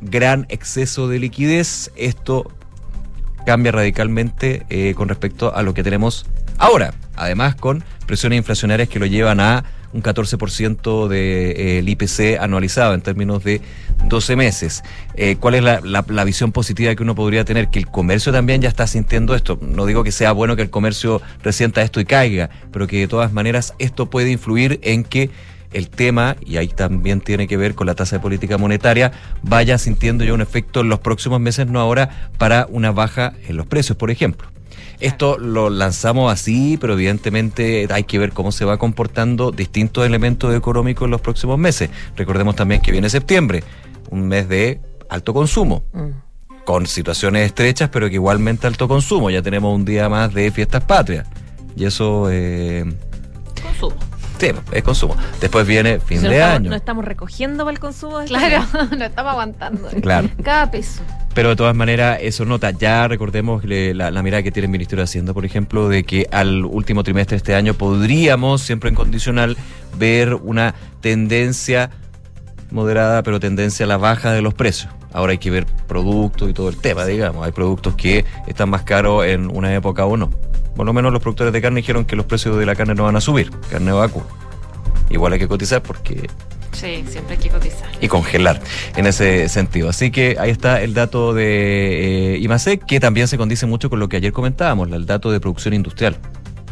[0.00, 2.50] gran exceso de liquidez, esto
[3.46, 6.26] cambia radicalmente eh, con respecto a lo que tenemos
[6.58, 6.94] ahora.
[7.16, 12.94] Además, con presiones inflacionarias que lo llevan a un 14% del de, eh, IPC anualizado
[12.94, 13.62] en términos de
[14.04, 14.82] 12 meses.
[15.14, 17.68] Eh, ¿Cuál es la, la, la, visión positiva que uno podría tener?
[17.68, 19.58] Que el comercio también ya está sintiendo esto.
[19.62, 23.08] No digo que sea bueno que el comercio resienta esto y caiga, pero que de
[23.08, 25.30] todas maneras esto puede influir en que
[25.72, 29.78] el tema, y ahí también tiene que ver con la tasa de política monetaria, vaya
[29.78, 33.66] sintiendo ya un efecto en los próximos meses, no ahora, para una baja en los
[33.66, 34.48] precios, por ejemplo.
[35.00, 40.54] Esto lo lanzamos así, pero evidentemente hay que ver cómo se va comportando distintos elementos
[40.56, 41.88] económicos en los próximos meses.
[42.16, 43.62] Recordemos también que viene septiembre,
[44.10, 45.84] un mes de alto consumo.
[45.92, 46.28] Mm.
[46.64, 49.30] con situaciones estrechas, pero que igualmente alto consumo.
[49.30, 51.26] Ya tenemos un día más de fiestas patrias.
[51.74, 52.28] Y eso...
[52.30, 52.84] Eh,
[53.62, 53.96] consumo.
[54.38, 55.16] Sí, es consumo.
[55.40, 56.70] Después viene fin no de estamos, año.
[56.70, 58.20] No estamos recogiendo para el consumo.
[58.26, 58.64] Claro,
[58.96, 59.88] no estamos aguantando.
[60.00, 60.28] Claro.
[60.42, 61.02] Cada peso.
[61.34, 62.70] Pero de todas maneras, eso nota.
[62.70, 66.26] Ya recordemos la, la, mirada que tiene el Ministerio de Hacienda, por ejemplo, de que
[66.32, 69.56] al último trimestre de este año podríamos, siempre en condicional,
[69.98, 71.90] ver una tendencia
[72.70, 74.92] moderada, pero tendencia a la baja de los precios.
[75.12, 77.44] Ahora hay que ver productos y todo el tema, digamos.
[77.46, 80.30] Hay productos que están más caros en una época o no.
[80.76, 83.04] Por lo menos los productores de carne dijeron que los precios de la carne no
[83.04, 84.24] van a subir, carne vacua.
[85.10, 86.28] Igual hay que cotizar porque
[86.72, 87.88] Sí, siempre hay que cotizar.
[88.00, 88.60] Y congelar
[88.94, 89.88] en ese sentido.
[89.88, 93.98] Así que ahí está el dato de eh, IMASEC, que también se condice mucho con
[93.98, 96.16] lo que ayer comentábamos, el dato de producción industrial,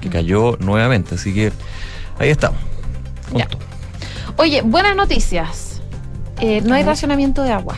[0.01, 1.17] que cayó nuevamente.
[1.17, 1.51] Así que
[2.21, 2.61] ahí estamos.
[4.37, 5.83] Oye, buenas noticias.
[6.41, 7.77] Eh, no hay racionamiento de agua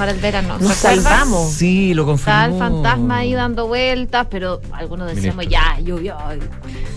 [0.00, 0.56] para el verano.
[0.58, 1.52] Nos salvamos.
[1.52, 2.40] Sí, lo confirmó.
[2.40, 5.74] Está el fantasma ahí dando vueltas, pero algunos decíamos, Ministro.
[5.76, 6.16] ya, llovió.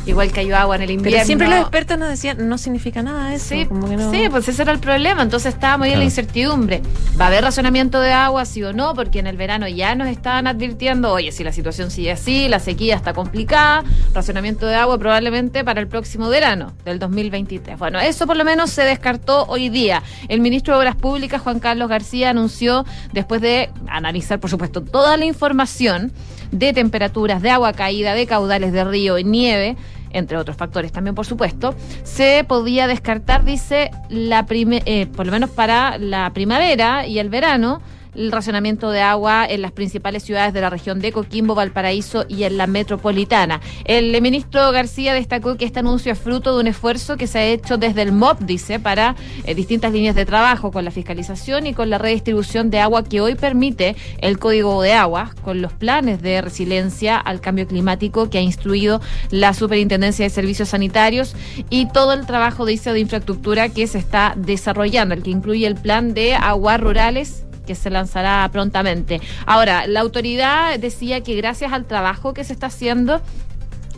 [0.05, 1.17] Igual cayó agua en el invierno.
[1.17, 3.55] Pero siempre los expertos nos decían, no significa nada eso.
[3.55, 4.09] Sí, como que no...
[4.09, 5.21] sí, pues ese era el problema.
[5.21, 6.81] Entonces estábamos ahí en la incertidumbre.
[7.19, 8.93] ¿Va a haber racionamiento de agua, sí o no?
[8.93, 12.59] Porque en el verano ya nos estaban advirtiendo, oye, si la situación sigue así, la
[12.59, 17.77] sequía está complicada, racionamiento de agua probablemente para el próximo verano del 2023.
[17.77, 20.03] Bueno, eso por lo menos se descartó hoy día.
[20.29, 25.17] El ministro de Obras Públicas, Juan Carlos García, anunció, después de analizar, por supuesto, toda
[25.17, 26.11] la información
[26.51, 29.75] de temperaturas, de agua caída, de caudales de río y nieve,
[30.11, 35.31] entre otros factores también, por supuesto, se podía descartar, dice, la prime- eh, por lo
[35.31, 37.81] menos para la primavera y el verano,
[38.15, 42.43] el racionamiento de agua en las principales ciudades de la región de Coquimbo, Valparaíso y
[42.43, 43.61] en la metropolitana.
[43.85, 47.45] El ministro García destacó que este anuncio es fruto de un esfuerzo que se ha
[47.45, 51.73] hecho desde el MOP, dice, para eh, distintas líneas de trabajo, con la fiscalización y
[51.73, 56.21] con la redistribución de agua que hoy permite el Código de Aguas, con los planes
[56.21, 61.35] de resiliencia al cambio climático que ha instruido la Superintendencia de Servicios Sanitarios
[61.69, 65.75] y todo el trabajo, dice, de infraestructura que se está desarrollando, el que incluye el
[65.75, 69.21] plan de aguas rurales que se lanzará prontamente.
[69.45, 73.21] Ahora, la autoridad decía que gracias al trabajo que se está haciendo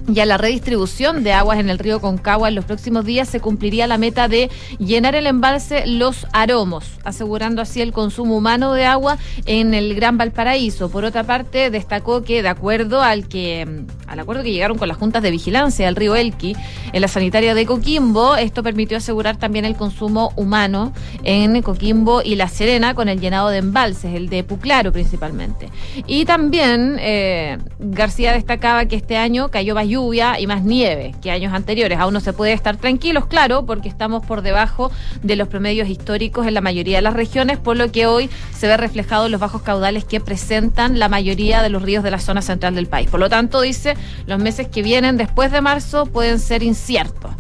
[0.07, 3.39] y a la redistribución de aguas en el río Concagua en los próximos días se
[3.39, 8.85] cumpliría la meta de llenar el embalse Los Aromos, asegurando así el consumo humano de
[8.85, 10.89] agua en el Gran Valparaíso.
[10.89, 14.87] Por otra parte, destacó que de acuerdo al que mm, al acuerdo que llegaron con
[14.87, 16.55] las juntas de vigilancia del río Elqui
[16.93, 22.35] en la sanitaria de Coquimbo, esto permitió asegurar también el consumo humano en Coquimbo y
[22.35, 25.69] La Serena con el llenado de embalses, el de Puclaro principalmente.
[26.07, 31.53] Y también eh, García destacaba que este año cayó lluvia y más nieve que años
[31.53, 31.97] anteriores.
[31.99, 34.91] Aún no se puede estar tranquilos, claro, porque estamos por debajo
[35.23, 38.67] de los promedios históricos en la mayoría de las regiones, por lo que hoy se
[38.67, 42.19] ve reflejado en los bajos caudales que presentan la mayoría de los ríos de la
[42.19, 43.09] zona central del país.
[43.09, 43.95] Por lo tanto, dice,
[44.27, 47.31] los meses que vienen después de marzo pueden ser inciertos.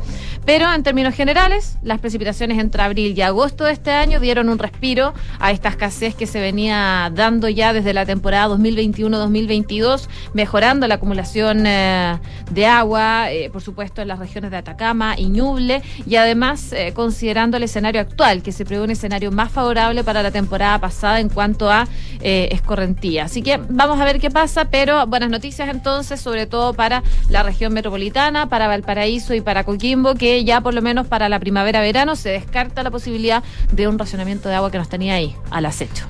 [0.45, 4.59] Pero en términos generales, las precipitaciones entre abril y agosto de este año dieron un
[4.59, 10.95] respiro a esta escasez que se venía dando ya desde la temporada 2021-2022, mejorando la
[10.95, 12.19] acumulación eh,
[12.51, 16.93] de agua, eh, por supuesto, en las regiones de Atacama y Ñuble, y además eh,
[16.93, 21.19] considerando el escenario actual, que se prevé un escenario más favorable para la temporada pasada
[21.19, 21.87] en cuanto a
[22.21, 23.25] escorrentía.
[23.25, 27.43] Así que vamos a ver qué pasa, pero buenas noticias entonces, sobre todo para la
[27.43, 32.15] región metropolitana, para Valparaíso y para Coquimbo, que ya por lo menos para la primavera-verano
[32.15, 36.05] se descarta la posibilidad de un racionamiento de agua que nos tenía ahí al acecho.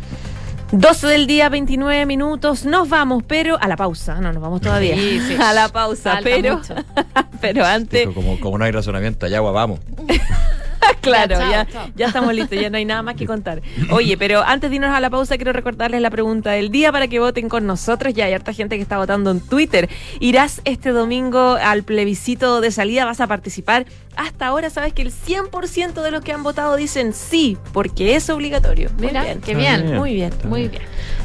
[0.71, 2.65] 12 del día, 29 minutos.
[2.65, 4.19] Nos vamos, pero a la pausa.
[4.19, 4.95] No, nos vamos todavía.
[4.95, 5.35] Sí, sí.
[5.39, 6.75] A la pausa, Falta pero, mucho.
[7.41, 8.07] pero antes.
[8.09, 9.79] Como, como no hay razonamiento, allá agua vamos.
[11.01, 11.87] Claro, chao, ya, chao.
[11.95, 13.61] ya estamos listos, ya no hay nada más que contar.
[13.91, 17.07] Oye, pero antes de irnos a la pausa, quiero recordarles la pregunta del día para
[17.07, 18.13] que voten con nosotros.
[18.13, 19.87] Ya hay harta gente que está votando en Twitter.
[20.19, 23.05] ¿Irás este domingo al plebiscito de salida?
[23.05, 23.85] ¿Vas a participar?
[24.15, 28.29] Hasta ahora sabes que el 100% de los que han votado dicen sí, porque es
[28.29, 28.89] obligatorio.
[28.97, 29.41] Muy Mira, bien.
[29.41, 29.83] qué bien.
[29.83, 29.97] bien.
[29.97, 30.33] Muy bien.
[30.45, 30.81] Muy bien.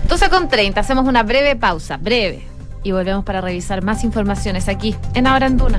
[0.09, 2.42] 12 con 30, hacemos una breve pausa, breve.
[2.83, 5.79] Y volvemos para revisar más informaciones aquí, en Ahora en Duna.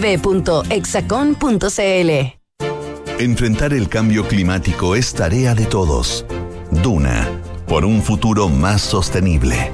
[0.00, 2.40] www.hexacon.cl.
[3.18, 6.24] Enfrentar el cambio climático es tarea de todos.
[6.70, 7.28] Duna,
[7.66, 9.70] por un futuro más sostenible.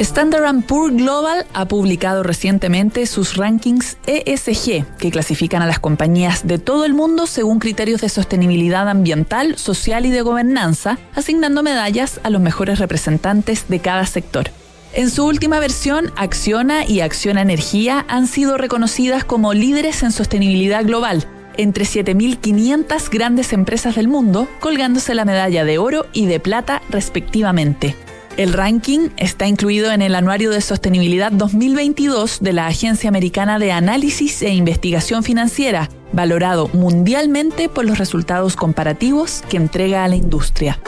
[0.00, 6.58] Standard Poor's Global ha publicado recientemente sus rankings ESG, que clasifican a las compañías de
[6.58, 12.30] todo el mundo según criterios de sostenibilidad ambiental, social y de gobernanza, asignando medallas a
[12.30, 14.50] los mejores representantes de cada sector.
[14.96, 20.84] En su última versión, Acciona y Acciona Energía han sido reconocidas como líderes en sostenibilidad
[20.84, 21.24] global,
[21.56, 27.96] entre 7.500 grandes empresas del mundo, colgándose la medalla de oro y de plata respectivamente.
[28.36, 33.70] El ranking está incluido en el Anuario de Sostenibilidad 2022 de la Agencia Americana de
[33.70, 40.80] Análisis e Investigación Financiera, valorado mundialmente por los resultados comparativos que entrega a la industria.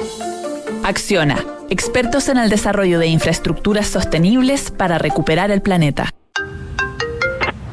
[0.83, 1.39] Acciona,
[1.71, 6.11] expertos en el desarrollo de infraestructuras sostenibles para recuperar el planeta.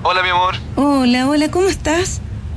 [0.04, 0.54] Hola, mi amor.
[0.76, 2.22] Hola, hola, ¿cómo estás?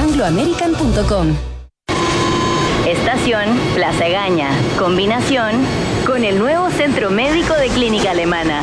[0.00, 1.36] chile.angloamerican.com.
[2.86, 4.50] Estación Plaza Gaña.
[4.78, 5.56] Combinación
[6.06, 8.62] con el nuevo Centro Médico de Clínica Alemana.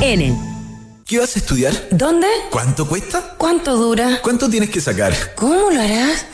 [0.00, 0.34] Enel.
[1.06, 1.72] ¿Qué vas a estudiar?
[1.90, 2.28] ¿Dónde?
[2.50, 3.34] ¿Cuánto cuesta?
[3.36, 4.20] ¿Cuánto dura?
[4.22, 5.12] ¿Cuánto tienes que sacar?
[5.34, 6.24] ¿Cómo lo harás?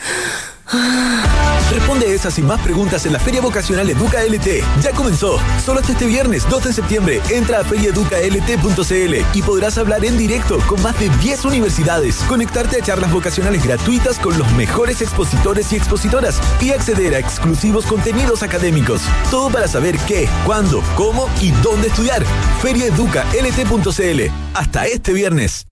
[1.71, 4.63] Responde esas y más preguntas en la Feria Vocacional Educa LT.
[4.81, 5.39] Ya comenzó.
[5.63, 10.59] Solo hasta este viernes 2 de septiembre entra a ferieducalt.cl y podrás hablar en directo
[10.67, 15.75] con más de 10 universidades, conectarte a charlas vocacionales gratuitas con los mejores expositores y
[15.75, 19.01] expositoras y acceder a exclusivos contenidos académicos.
[19.29, 22.23] Todo para saber qué, cuándo, cómo y dónde estudiar.
[22.61, 24.21] ferieducalt.cl.
[24.53, 25.67] Hasta este viernes.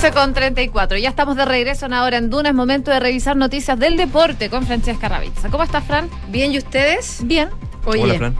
[0.00, 0.96] Doce con 34.
[0.98, 2.50] Ya estamos de regreso en ahora en Duna.
[2.50, 5.48] Es momento de revisar noticias del deporte con Francesca Ravizza.
[5.50, 6.08] ¿Cómo estás, Fran?
[6.28, 7.18] Bien, ¿y ustedes?
[7.24, 7.48] Bien.
[7.84, 8.36] Oye, Hola, Fran.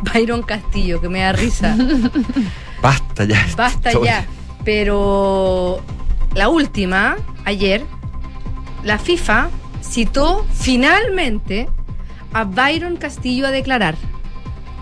[0.00, 1.76] Byron Castillo, que me da risa.
[2.82, 3.46] Basta ya.
[3.54, 4.24] Basta ya.
[4.64, 5.82] Pero
[6.34, 7.84] la última, ayer,
[8.82, 9.50] la FIFA
[9.82, 11.68] citó finalmente
[12.32, 13.96] a Byron Castillo a declarar.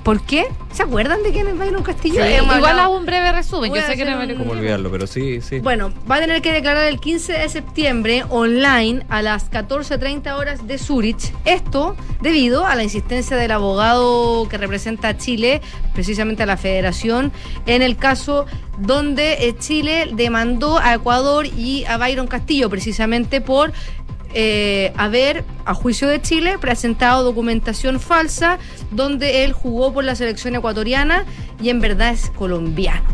[0.04, 0.44] ¿Por qué?
[0.70, 2.16] ¿Se acuerdan de quién es Byron Castillo?
[2.22, 3.70] Sí, Hemos igual hablado- hago un breve resumen.
[3.70, 4.90] Voy Yo sé que no me ¿Cómo olvidarlo?
[4.90, 5.60] Pero sí, sí.
[5.60, 10.66] Bueno, va a tener que declarar el 15 de septiembre online a las 14.30 horas
[10.66, 11.32] de Zurich.
[11.46, 15.62] Esto debido a la insistencia del abogado que representa a Chile,
[15.94, 17.32] precisamente a la federación,
[17.64, 18.44] en el caso
[18.76, 23.72] donde eh, Chile demandó a Ecuador y a Byron Castillo precisamente por
[24.34, 28.58] eh, haber, a juicio de Chile, presentado documentación falsa
[28.90, 31.24] donde él jugó por la selección ecuatoriana
[31.62, 33.06] y en verdad es colombiano.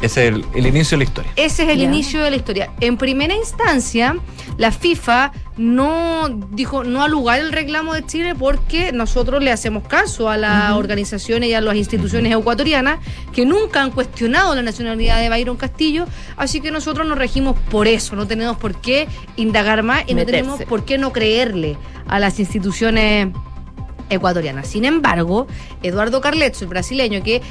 [0.00, 1.32] Ese es el, el inicio de la historia.
[1.36, 2.70] Ese es el inicio de la historia.
[2.80, 4.16] En primera instancia,
[4.56, 9.82] la FIFA no dijo no al lugar el reclamo de Chile porque nosotros le hacemos
[9.86, 13.00] caso a las organizaciones y a las instituciones ecuatorianas
[13.32, 17.88] que nunca han cuestionado la nacionalidad de Byron Castillo, así que nosotros nos regimos por
[17.88, 21.76] eso, no tenemos por qué indagar más y no tenemos por qué no creerle
[22.06, 23.28] a las instituciones
[24.10, 24.68] ecuatorianas.
[24.68, 25.46] Sin embargo,
[25.82, 27.42] Eduardo Carletzo, el brasileño, que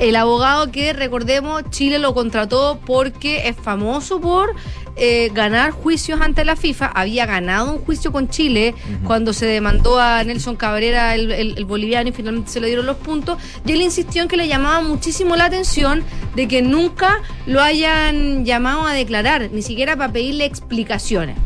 [0.00, 4.54] el abogado que, recordemos, Chile lo contrató porque es famoso por
[4.96, 6.86] eh, ganar juicios ante la FIFA.
[6.86, 8.74] Había ganado un juicio con Chile
[9.04, 12.86] cuando se demandó a Nelson Cabrera, el, el- el boliviano, y finalmente se le dieron
[12.86, 13.38] los puntos.
[13.66, 16.02] Y él insistió en que le llamaba muchísimo la atención
[16.34, 21.36] de que nunca lo hayan llamado a declarar, ni siquiera para pedirle explicaciones.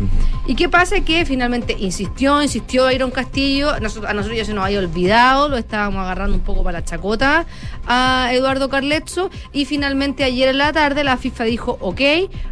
[0.46, 1.00] ¿Y qué pasa?
[1.00, 5.56] Que finalmente insistió, insistió Iron Castillo, nosotros- a nosotros ya se nos había olvidado, lo
[5.56, 7.46] estábamos agarrando un poco para la chacota
[7.86, 12.00] a Eduardo Carletzo y finalmente ayer en la tarde la FIFA dijo, ok,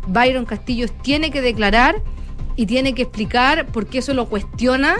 [0.06, 2.02] Byron Castillo tiene que declarar
[2.56, 4.96] y tiene que explicar por qué eso lo cuestiona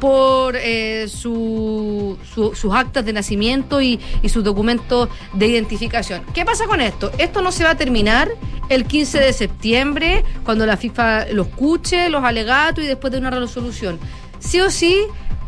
[0.00, 6.22] por eh, su- su- sus actas de nacimiento y, y sus documentos de identificación.
[6.34, 7.10] ¿Qué pasa con esto?
[7.18, 8.30] Esto no se va a terminar
[8.68, 13.30] el 15 de septiembre, cuando la FIFA lo escuche, los alegatos y después de una
[13.30, 13.98] resolución.
[14.38, 14.96] Sí o sí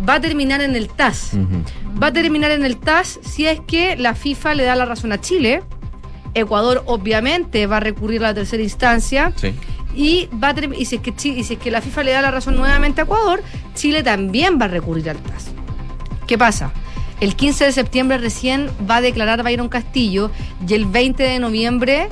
[0.09, 1.33] va a terminar en el TAS.
[2.03, 5.12] Va a terminar en el TAS si es que la FIFA le da la razón
[5.12, 5.62] a Chile.
[6.35, 9.55] Ecuador obviamente va a recurrir a la tercera instancia Sí.
[9.95, 12.22] y va a y si es que y si es que la FIFA le da
[12.22, 13.43] la razón nuevamente a Ecuador,
[13.74, 15.51] Chile también va a recurrir al TAS.
[16.26, 16.72] ¿Qué pasa?
[17.20, 20.31] El 15 de septiembre recién va a declarar Byron Castillo
[20.66, 22.09] y el 20 de noviembre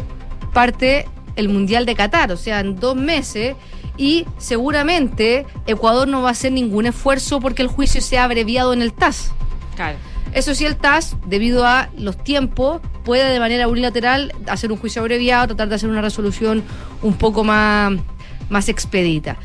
[0.52, 1.06] parte
[1.36, 3.54] el Mundial de Qatar, o sea, en dos meses.
[3.96, 8.82] Y seguramente Ecuador no va a hacer ningún esfuerzo porque el juicio sea abreviado en
[8.82, 9.32] el TAS.
[9.76, 9.96] Claro.
[10.32, 15.00] Eso sí, el TAS, debido a los tiempos, puede de manera unilateral hacer un juicio
[15.00, 16.62] abreviado, tratar de hacer una resolución
[17.02, 17.92] un poco más,
[18.50, 19.36] más expedita.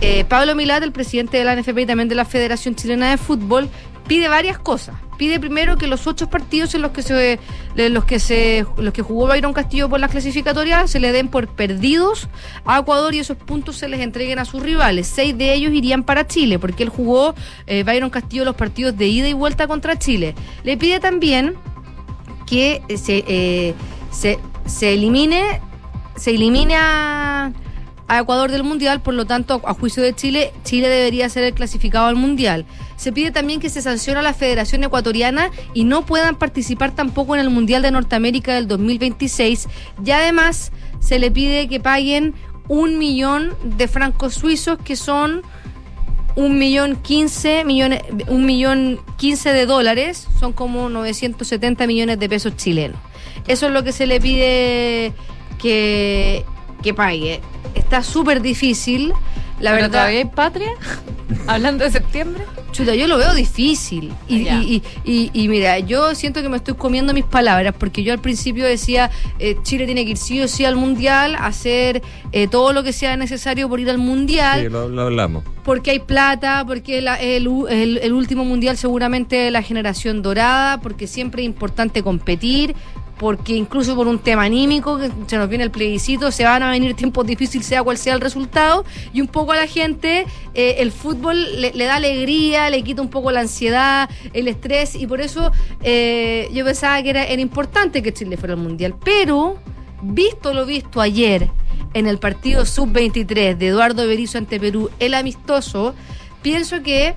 [0.00, 3.16] Eh, Pablo Milat, el presidente de la NFP y también de la Federación Chilena de
[3.16, 3.70] Fútbol,
[4.06, 4.96] pide varias cosas.
[5.16, 7.38] Pide primero que los ocho partidos en los que se,
[7.74, 11.48] los que se, los que jugó Byron Castillo por las clasificatorias se le den por
[11.48, 12.28] perdidos
[12.66, 15.06] a Ecuador y esos puntos se les entreguen a sus rivales.
[15.06, 17.34] Seis de ellos irían para Chile, porque él jugó
[17.66, 20.34] eh, Castillo los partidos de ida y vuelta contra Chile.
[20.64, 21.54] Le pide también
[22.46, 23.74] que se, eh,
[24.10, 25.60] se, se elimine
[26.16, 27.52] se elimine a,
[28.08, 31.54] a Ecuador del Mundial, por lo tanto, a juicio de Chile, Chile debería ser el
[31.54, 32.64] clasificado al Mundial.
[32.96, 37.34] Se pide también que se sancione a la Federación Ecuatoriana y no puedan participar tampoco
[37.34, 39.68] en el Mundial de Norteamérica del 2026.
[40.04, 42.34] Y además se le pide que paguen
[42.68, 45.42] un millón de francos suizos, que son
[46.36, 52.56] un millón quince millones, un millón quince de dólares, son como 970 millones de pesos
[52.56, 52.98] chilenos.
[53.46, 55.12] Eso es lo que se le pide
[55.58, 56.44] que,
[56.82, 57.40] que pague.
[57.74, 59.12] Está súper difícil.
[59.60, 59.90] La ¿Pero verdad.
[59.90, 60.70] todavía hay patria?
[61.46, 62.44] Hablando de septiembre.
[62.72, 64.12] Chuta, yo lo veo difícil.
[64.28, 64.60] Y, Ya.
[64.62, 68.12] y, y, y- y mira, yo siento que me estoy comiendo mis palabras, porque yo
[68.12, 72.02] al principio decía, eh, Chile tiene que ir sí o sí al Mundial, hacer
[72.32, 75.44] eh, todo lo que sea necesario por ir al Mundial Sí, lo, lo hablamos.
[75.64, 80.20] porque hay plata, porque la- el, u- el- el último mundial seguramente de la generación
[80.20, 82.74] dorada, porque siempre es importante competir,
[83.18, 86.70] porque incluso por un tema anímico, que se nos viene el plebiscito, se van a
[86.70, 90.76] venir tiempos difíciles, sea cual sea el resultado, y un poco a la gente eh,
[90.78, 95.20] el fútbol le, da alegría, le quita un poco la ansiedad, el estrés, y por
[95.20, 95.52] eso
[95.82, 99.56] eh, yo pensaba que era, era importante que Chile fuera al mundial, pero
[100.02, 101.50] visto lo visto ayer
[101.94, 105.94] en el partido sub-23 de Eduardo Berizzo ante Perú, el amistoso,
[106.42, 107.14] pienso que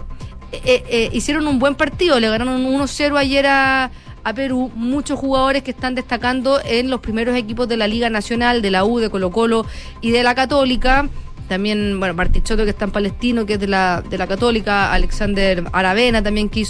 [0.52, 3.91] eh, eh, hicieron un buen partido, le ganaron 1-0 ayer a,
[4.34, 8.71] Perú, muchos jugadores que están destacando en los primeros equipos de la Liga Nacional, de
[8.71, 9.65] la U, de Colo Colo
[10.01, 11.09] y de la Católica,
[11.49, 15.65] también, bueno, Bartichotto que está en Palestino, que es de la, de la Católica, Alexander
[15.73, 16.65] Aravena también que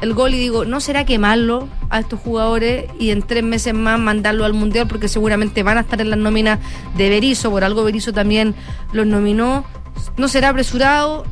[0.00, 0.32] el gol.
[0.32, 4.52] Y digo, ¿no será quemarlo a estos jugadores y en tres meses más mandarlo al
[4.52, 6.60] Mundial porque seguramente van a estar en las nóminas
[6.96, 8.54] de Berizzo, por algo Berizzo también
[8.92, 9.64] los nominó?
[10.16, 11.26] ¿No será apresurado?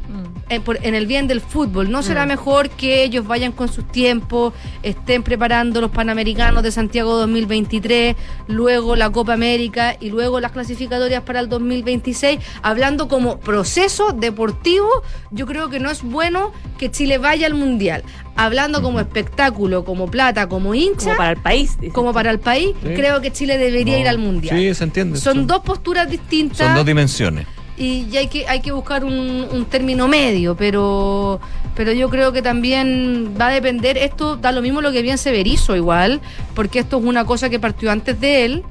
[0.51, 1.91] En, por- en el bien del fútbol.
[1.91, 2.29] ¿No será Mm.
[2.29, 8.17] mejor que ellos vayan con sus tiempos, estén preparando los Panamericanos de Santiago 2023,
[8.49, 12.41] luego la Copa América y luego las clasificatorias para el 2026?
[12.63, 14.89] Hablando como proceso deportivo,
[15.31, 18.03] yo creo que no es bueno que Chile vaya al Mundial.
[18.37, 21.77] Hablando como espectáculo, como plata, como hincha, Como para el país.
[21.93, 22.89] como para el país, Sí.
[22.95, 24.01] creo que Chile debería No.
[24.01, 24.57] ir al Mundial.
[24.57, 25.19] Sí, se entiende.
[25.19, 27.47] Son dos posturas distintas Son dos dimensiones.
[27.81, 31.41] Y ya hay que hay que buscar un, un término medio, pero
[31.75, 35.17] pero yo creo que también va a depender, esto da lo mismo lo que bien
[35.17, 36.21] Severizo igual,
[36.55, 38.65] porque esto es una cosa que partió antes de él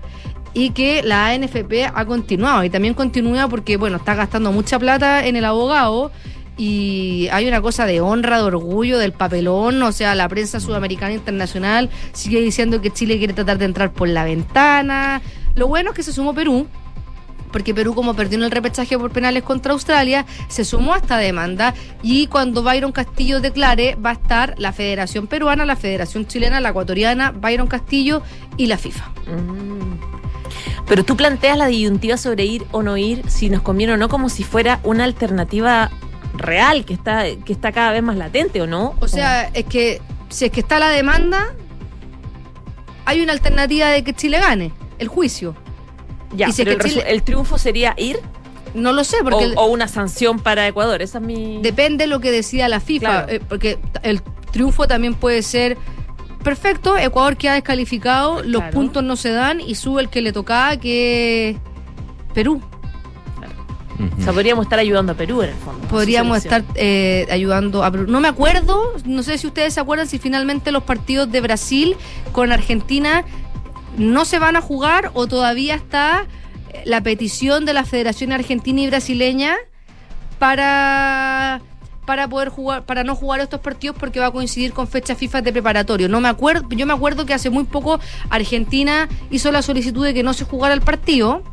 [0.54, 5.26] y que la ANFP ha continuado y también continúa porque bueno, está gastando mucha plata
[5.26, 6.12] en el abogado
[6.56, 11.14] y hay una cosa de honra, de orgullo, del papelón, o sea, la prensa sudamericana
[11.14, 15.24] internacional sigue diciendo que Chile quiere tratar de entrar por la ventana.
[15.56, 16.68] Lo bueno es que se sumó Perú,
[17.52, 21.18] porque Perú como perdió en el repechaje por penales contra Australia, se sumó a esta
[21.18, 26.60] demanda y cuando Byron Castillo declare va a estar la Federación Peruana, la Federación Chilena,
[26.60, 28.22] la Ecuatoriana, Byron Castillo
[28.58, 29.12] y la FIFA.
[30.88, 34.10] Pero tú planteas la disyuntiva sobre ir o no ir, si nos conviene o no,
[34.10, 35.92] como si fuera una alternativa
[36.34, 38.96] real que está, que está cada vez más latente, ¿o no?
[39.00, 41.54] O sea, es que si es que está la demanda,
[43.06, 45.56] hay una alternativa de que Chile gane, el juicio.
[46.34, 48.20] Ya, y si es pero que el, resu- Chile- el triunfo sería ir
[48.74, 51.02] No lo sé, porque o, el- o una sanción para Ecuador.
[51.02, 51.60] Esa es mi.
[51.62, 53.28] Depende de lo que decida la FIFA, Claro.
[53.32, 54.22] eh, porque el
[54.52, 55.78] triunfo también puede ser
[56.44, 60.78] perfecto, Ecuador queda descalificado, los puntos no se dan y sube el que le tocaba,
[60.78, 61.58] que es
[62.34, 62.62] Perú.
[64.18, 65.86] O sea, podríamos estar ayudando a Perú en el fondo.
[65.90, 68.06] Podríamos estar eh, ayudando a Perú.
[68.08, 71.98] No me acuerdo, no sé si ustedes se acuerdan si finalmente los partidos de Brasil
[72.32, 73.26] con Argentina
[73.98, 76.28] no se van a jugar o todavía está
[76.74, 79.56] eh, la petición de la Federación Argentina y Brasileña
[80.38, 81.62] para
[82.06, 85.42] para poder jugar para no jugar estos partidos porque va a coincidir con fechas FIFA
[85.44, 86.10] de preparatorio.
[86.10, 90.14] No me acuerdo, yo me acuerdo que hace muy poco Argentina hizo la solicitud de
[90.14, 91.44] que no se jugara el partido.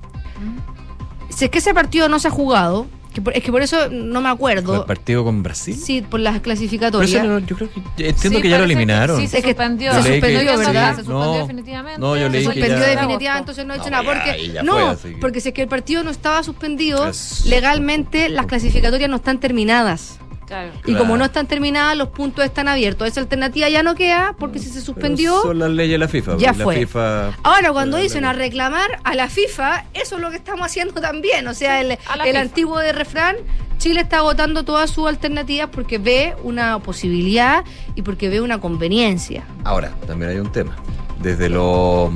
[1.29, 2.87] Si es que ese partido no se ha jugado,
[3.17, 4.85] que por- es que por eso no me ¿El acuerdo.
[4.85, 5.75] partido con Brasil?
[5.75, 7.11] Sí, por las Pero clasificatorias.
[7.11, 9.21] eso no- yo creo que ya entiendo Sí, que ya lo parece que eliminaron.
[9.21, 9.93] sí, se Es que suspendió.
[9.95, 10.91] Se que- suspendió, ¿verdad?
[10.91, 12.01] Se suspendió No, definitivamente.
[12.01, 14.03] no, yo leí se que suspendió ya- definitivamente, entonces no he hecho No, nada.
[14.05, 16.43] ya, Porque, ahí ya no, fue, que- porque si es que el partido no estaba
[16.43, 20.19] suspendido, Es- legalmente las clasificatorias no están terminadas.
[20.47, 20.73] Claro.
[20.85, 23.09] Y como no están terminadas, los puntos están abiertos.
[23.09, 25.33] Esa alternativa ya no queda porque si se suspendió.
[25.33, 26.37] Pero Son las leyes de la FIFA.
[26.39, 26.77] Ya la fue.
[26.77, 31.01] FIFA Ahora, cuando dicen a reclamar a la FIFA, eso es lo que estamos haciendo
[31.01, 31.47] también.
[31.49, 33.37] O sea, el, el antiguo de refrán,
[33.79, 39.45] Chile está agotando todas sus alternativas porque ve una posibilidad y porque ve una conveniencia.
[39.65, 40.77] Ahora, también hay un tema.
[41.21, 42.13] Desde lo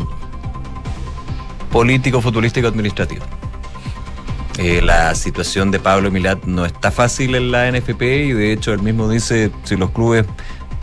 [1.73, 3.25] político, futbolístico, administrativo.
[4.63, 8.75] Eh, la situación de Pablo Milat no está fácil en la NFP y de hecho
[8.75, 10.27] él mismo dice si los clubes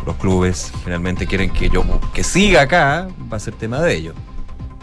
[0.03, 4.15] los clubes finalmente quieren que yo que siga acá va a ser tema de ellos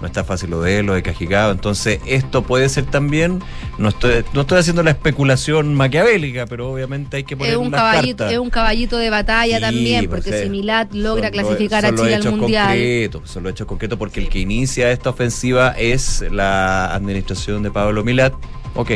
[0.01, 1.51] no está fácil lo de él, lo de Cajicado.
[1.51, 3.41] Entonces, esto puede ser también.
[3.79, 7.71] No estoy, no estoy haciendo la especulación maquiavélica, pero obviamente hay que poner Es un
[7.71, 8.33] las caballito, cartas.
[8.35, 11.97] es un caballito de batalla Sí, también, pues, porque si Milat logra clasificar a son
[11.97, 12.67] los Chile al Mundial.
[12.67, 17.71] Concretos, son los hechos concretos porque el que inicia esta ofensiva es la administración de
[17.71, 18.35] Pablo Milat.
[18.75, 18.91] Ok,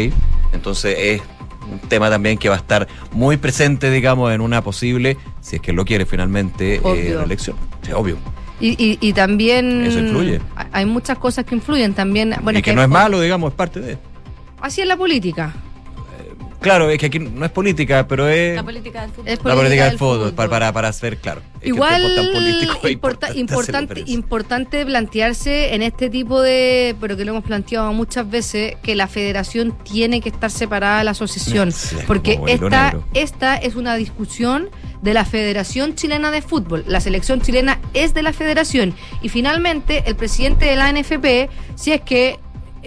[0.52, 1.22] entonces es
[1.70, 5.62] un tema también que va a estar muy presente, digamos, en una posible, si es
[5.62, 7.18] que lo quiere finalmente, eh, Obvio.
[7.18, 7.56] reelección.
[7.82, 8.16] Sí, obvio.
[8.60, 9.84] Y, y, y también.
[9.86, 10.40] Eso influye.
[10.72, 12.34] hay- muchas cosas que influyen también.
[12.42, 13.98] Bueno, y que hay- no es malo, digamos, es parte de.
[14.60, 15.54] Así es la política.
[16.60, 19.28] Claro, es que aquí no es política, pero es La política del fútbol.
[19.28, 20.18] Es la política del fútbol.
[20.18, 21.40] fútbol, para, para, para ser claro.
[21.56, 23.28] Es que Igual es importa-
[24.06, 29.06] importante plantearse en este tipo de, pero que lo hemos planteado muchas veces, que la
[29.06, 33.04] federación tiene que estar separada de la asociación, Sí, es porque esta, negro.
[33.14, 34.68] esta es una discusión
[35.02, 36.84] de la Federación Chilena de Fútbol.
[36.88, 41.92] La selección chilena es de la federación y finalmente el presidente de la NFP, si
[41.92, 42.40] es que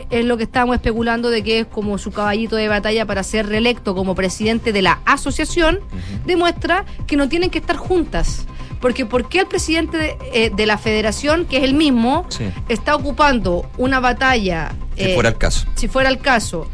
[0.10, 3.48] es lo que estamos especulando de que es como su caballito de batalla para ser
[3.48, 5.80] reelecto como presidente de la asociación,
[6.26, 8.46] demuestra que no tienen que estar juntas.
[8.80, 12.46] Porque ¿por qué el presidente de, eh, de la federación, que es el mismo, Sí.
[12.68, 15.68] está ocupando una batalla, Si eh, fuera el caso.
[15.76, 16.68] si fuera el caso,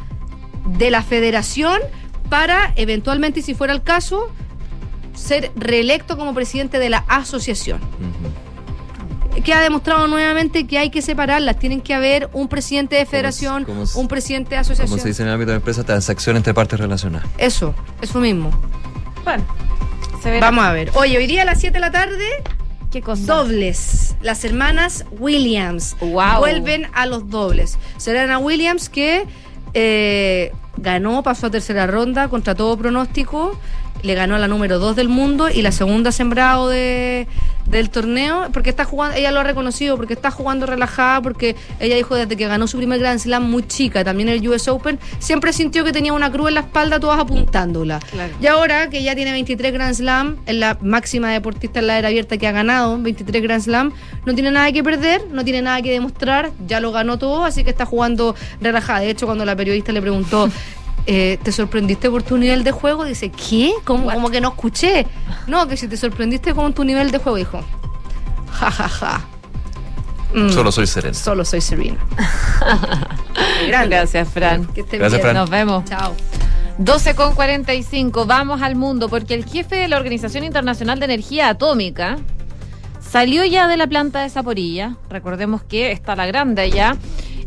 [0.66, 1.80] de la federación
[2.30, 4.30] para eventualmente, si fuera el caso,
[5.14, 7.80] ser reelecto como presidente de la asociación?
[7.82, 8.32] Ujú.
[8.32, 8.47] ¿Qué
[9.44, 11.58] queda demostrado nuevamente que hay que separarlas.
[11.60, 14.90] Tienen que haber un presidente de federación, como un presidente de asociación.
[14.90, 17.28] Como se dice en el ámbito de empresa, transacción entre partes relacionadas.
[17.38, 18.52] Eso, eso mismo.
[19.24, 19.44] Bueno,
[20.22, 20.48] se verá.
[20.48, 20.92] Vamos a ver.
[20.96, 22.26] Oye, hoy día a las 7 de la tarde,
[22.92, 23.36] ¿Qué cosa?
[23.36, 24.16] dobles.
[24.22, 26.40] Las hermanas Williams Wow.
[26.40, 27.78] vuelven a los dobles.
[27.98, 29.26] Serena Williams que
[29.74, 33.60] eh, ganó, pasó a tercera ronda contra todo pronóstico.
[34.04, 37.28] Le ganó a la número 2 del mundo y la segunda sembrado de,
[37.70, 41.96] del torneo, porque está jugando, ella lo ha reconocido, porque está jugando relajada, porque ella
[41.96, 45.54] dijo desde que ganó su primer Grand Slam muy chica, también el US Open, siempre
[45.54, 48.00] sintió que tenía una cruz en la espalda, todas apuntándola.
[48.00, 48.34] Claro.
[48.42, 52.08] Y ahora que ya tiene 23 Grand Slam, es la máxima deportista en la era
[52.08, 53.94] abierta que ha ganado, 23 Grand Slam,
[54.26, 57.64] no tiene nada que perder, no tiene nada que demostrar, ya lo ganó todo, así
[57.64, 59.00] que está jugando relajada.
[59.00, 60.50] De hecho, cuando la periodista le preguntó,
[61.08, 63.06] eh, ¿te sorprendiste por tu nivel de juego?
[63.06, 63.72] Dice, ¿qué?
[63.86, 65.08] Como, como que no escuché.
[65.48, 67.64] No, que si te sorprendiste con tu nivel de juego, dijo,
[68.52, 69.26] ja, ja, ja.
[70.34, 71.14] Mm, Solo soy sereno.
[71.14, 71.98] Solo soy Serena.
[73.68, 73.96] Grande.
[73.96, 74.66] Gracias, Fran.
[74.68, 75.32] Que estén Gracias, bien.
[75.32, 75.36] Fran.
[75.36, 75.86] Nos vemos.
[75.86, 76.14] Chao.
[76.78, 81.50] 12 con 45, vamos al mundo, porque el jefe de la Organización Internacional de Energía
[81.50, 82.18] Atómica
[83.00, 86.96] salió ya de la planta de Zaporilla, recordemos que está la grande allá,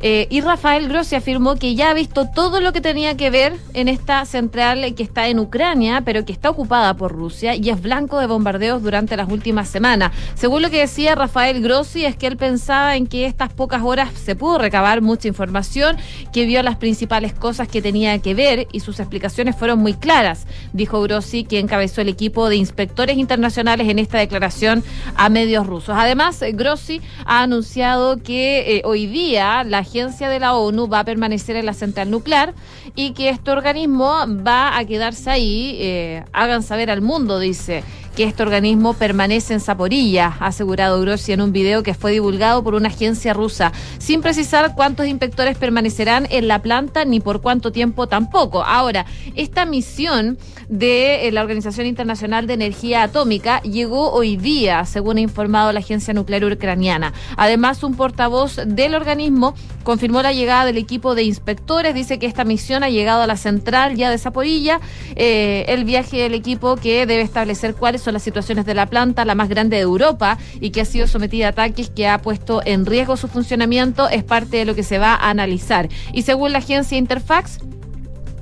[0.02, 3.56] eh, y Rafael Grossi afirmó que ya ha visto todo lo que tenía que ver
[3.74, 7.82] en esta central que está en Ucrania, pero que está ocupada por Rusia y es
[7.82, 10.12] blanco de bombardeos durante las últimas semanas.
[10.34, 14.10] Según lo que decía Rafael Grossi, es que él pensaba en que estas pocas horas
[14.14, 15.98] se pudo recabar mucha información,
[16.32, 20.46] que vio las principales cosas que tenía que ver y sus explicaciones fueron muy claras,
[20.72, 24.82] dijo Grossi, que encabezó el equipo de inspectores internacionales en esta declaración
[25.14, 25.94] a medios rusos.
[25.98, 31.04] Además, Grossi ha anunciado que eh, hoy día la agencia de la ONU va a
[31.04, 32.54] permanecer en la central nuclear
[32.94, 35.76] y que este organismo va a quedarse ahí.
[35.80, 37.82] eh, hagan saber al mundo, dice
[38.14, 42.62] que este organismo permanece en Zaporilla, ha asegurado Grossi en un video que fue divulgado
[42.62, 47.72] por una agencia rusa, sin precisar cuántos inspectores permanecerán en la planta ni por cuánto
[47.72, 48.62] tiempo tampoco.
[48.62, 50.38] Ahora, esta misión
[50.68, 55.80] de eh, la Organización Internacional de Energía Atómica llegó hoy día, según ha informado la
[55.80, 57.12] agencia nuclear ucraniana.
[57.36, 62.44] Además, un portavoz del organismo confirmó la llegada del equipo de inspectores, dice que esta
[62.44, 64.80] misión ha llegado a la central ya de Zaporilla,
[65.16, 69.24] eh, el viaje del equipo que debe establecer cuáles son las situaciones de la planta,
[69.24, 72.62] la más grande de Europa y que ha sido sometida a ataques que ha puesto
[72.64, 75.88] en riesgo su funcionamiento, es parte de lo que se va a analizar.
[76.12, 77.58] Y según la agencia Interfax,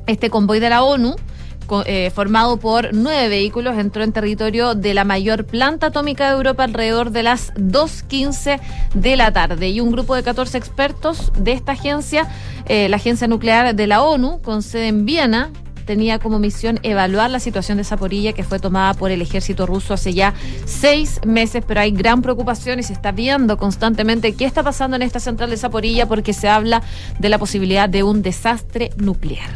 [0.07, 1.17] este convoy de la ONU
[1.85, 6.65] eh, formado por nueve vehículos, entró en territorio de la mayor planta atómica de Europa
[6.65, 8.59] alrededor de las 2.15
[8.95, 9.69] de la tarde.
[9.69, 12.27] Y un grupo de 14 expertos de esta agencia,
[12.67, 15.51] eh, la Agencia Nuclear de la ONU, con sede en Viena,
[15.89, 19.95] tenía como misión evaluar la situación de Zaporilla que fue tomada por el ejército ruso
[19.95, 20.35] hace ya
[20.67, 25.03] seis meses, pero hay gran preocupación y se está viendo constantemente qué está pasando en
[25.03, 26.83] esta central de Zaporilla porque se habla
[27.19, 29.49] de la posibilidad de un desastre nuclear.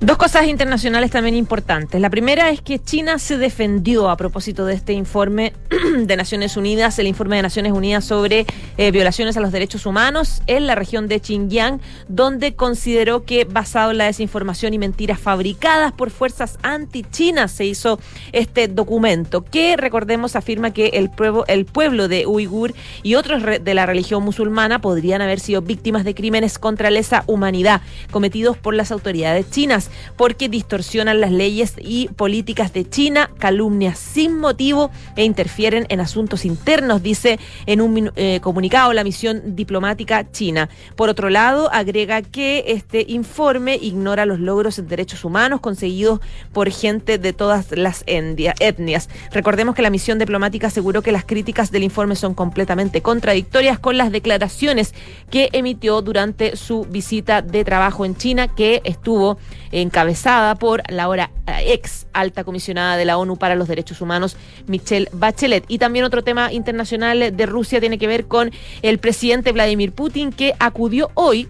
[0.00, 1.98] Dos cosas internacionales también importantes.
[2.02, 5.54] La primera es que China se defendió a propósito de este informe
[5.98, 8.44] de Naciones Unidas, el informe de Naciones Unidas sobre
[8.76, 13.90] eh, violaciones a los derechos humanos en la región de Xinjiang, donde consideró que basado
[13.90, 17.98] en la desinformación y mentiras fabricadas por fuerzas anti-chinas se hizo
[18.32, 23.74] este documento, que recordemos afirma que el pueblo, el pueblo de Uigur y otros de
[23.74, 27.80] la religión musulmana podrían haber sido víctimas de crímenes contra lesa humanidad
[28.10, 29.85] cometidos por las autoridades chinas
[30.16, 36.44] porque distorsionan las leyes y políticas de China, calumnian sin motivo e interfieren en asuntos
[36.44, 40.68] internos, dice en un eh, comunicado la misión diplomática china.
[40.94, 46.20] Por otro lado, agrega que este informe ignora los logros en derechos humanos conseguidos
[46.52, 49.08] por gente de todas las etnias.
[49.32, 53.96] Recordemos que la misión diplomática aseguró que las críticas del informe son completamente contradictorias con
[53.96, 54.94] las declaraciones
[55.30, 59.38] que emitió durante su visita de trabajo en China, que estuvo
[59.72, 64.36] encabezada por la eh, ex alta comisionada de la ONU para los Derechos Humanos,
[64.66, 65.64] Michelle Bachelet.
[65.68, 68.50] Y también otro tema internacional de Rusia tiene que ver con
[68.82, 71.48] el presidente Vladimir Putin, que acudió hoy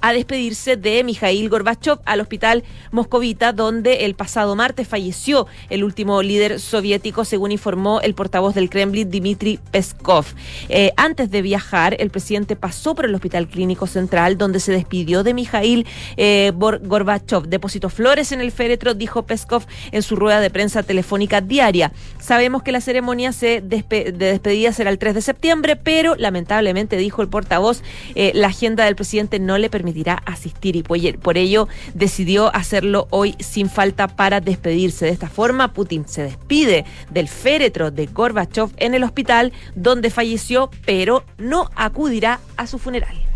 [0.00, 6.22] a despedirse de Mikhail Gorbachev al hospital moscovita, donde el pasado martes falleció el último
[6.22, 10.26] líder soviético, según informó el portavoz del Kremlin, Dmitry Peskov.
[10.68, 15.22] Eh, antes de viajar, el presidente pasó por el Hospital Clínico Central, donde se despidió
[15.22, 15.86] de Mikhail
[16.16, 17.48] eh, Gorbachev.
[17.48, 21.92] Depositó flores en el féretro, dijo Peskov en su rueda de prensa telefónica diaria.
[22.18, 27.22] Sabemos que la ceremonia se de despedida será el 3 de septiembre, pero lamentablemente, dijo
[27.22, 27.82] el portavoz,
[28.14, 33.08] eh, la agenda del presidente no le permitió permitirá asistir y por ello decidió hacerlo
[33.10, 35.06] hoy sin falta para despedirse.
[35.06, 40.70] De esta forma, Putin se despide del féretro de Gorbachev en el hospital donde falleció,
[40.86, 43.29] pero no acudirá a su funeral.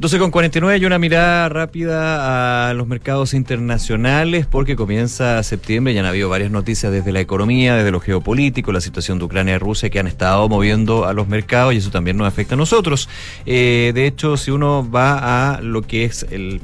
[0.00, 6.00] 12 con 49 y una mirada rápida a los mercados internacionales porque comienza septiembre, ya
[6.00, 9.58] han habido varias noticias desde la economía, desde lo geopolítico, la situación de Ucrania y
[9.58, 13.10] Rusia que han estado moviendo a los mercados y eso también nos afecta a nosotros.
[13.44, 16.62] Eh, de hecho, si uno va a lo que es el,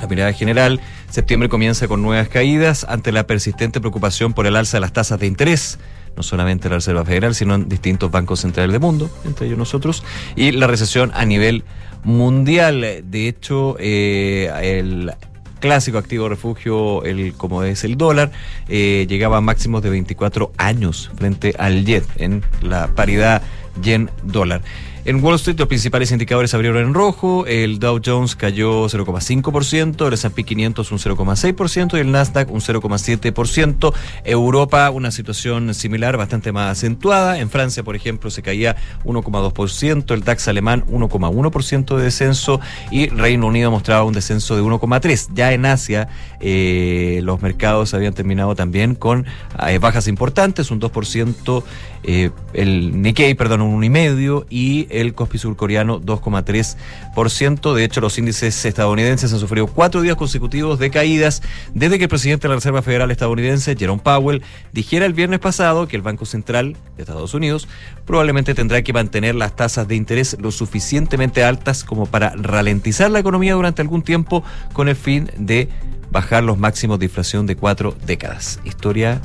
[0.00, 0.80] la mirada general,
[1.10, 5.18] septiembre comienza con nuevas caídas ante la persistente preocupación por el alza de las tasas
[5.18, 5.80] de interés
[6.18, 10.02] no solamente la Reserva Federal, sino en distintos bancos centrales del mundo, entre ellos nosotros,
[10.34, 11.62] y la recesión a nivel
[12.02, 13.04] mundial.
[13.04, 15.12] De hecho, eh, el
[15.60, 18.32] clásico activo refugio, el como es el dólar,
[18.68, 23.40] eh, llegaba a máximos de 24 años frente al yen en la paridad
[23.80, 24.62] yen-dólar.
[25.04, 30.12] En Wall Street los principales indicadores abrieron en rojo, el Dow Jones cayó 0,5%, el
[30.12, 33.94] S&P 500 un 0,6% y el Nasdaq un 0,7%.
[34.24, 37.38] Europa una situación similar, bastante más acentuada.
[37.38, 43.46] En Francia, por ejemplo, se caía 1,2%, el DAX alemán 1,1% de descenso y Reino
[43.46, 45.28] Unido mostraba un descenso de 1,3%.
[45.34, 46.08] Ya en Asia
[46.40, 49.26] eh, los mercados habían terminado también con
[49.66, 51.62] eh, bajas importantes, un 2%,
[52.04, 57.74] eh, el Nikkei, perdón, un 1,5% y el Kospi surcoreano 2,3%.
[57.74, 61.42] De hecho, los índices estadounidenses han sufrido cuatro días consecutivos de caídas
[61.74, 65.88] desde que el presidente de la Reserva Federal estadounidense, Jerome Powell, dijera el viernes pasado
[65.88, 67.68] que el Banco Central de Estados Unidos
[68.06, 73.18] probablemente tendrá que mantener las tasas de interés lo suficientemente altas como para ralentizar la
[73.18, 75.68] economía durante algún tiempo con el fin de
[76.10, 78.60] bajar los máximos de inflación de cuatro décadas.
[78.64, 79.20] Historia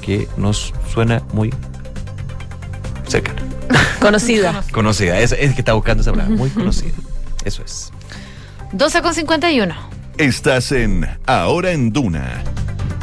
[0.00, 1.52] que nos suena muy
[3.06, 3.42] cercana.
[4.00, 4.62] Conocida.
[4.72, 6.92] Conocida, es, es que está buscando esa palabra, muy conocida.
[7.44, 7.92] Eso es.
[8.72, 9.74] 12 con 51.
[10.18, 12.42] Estás en Ahora en Duna.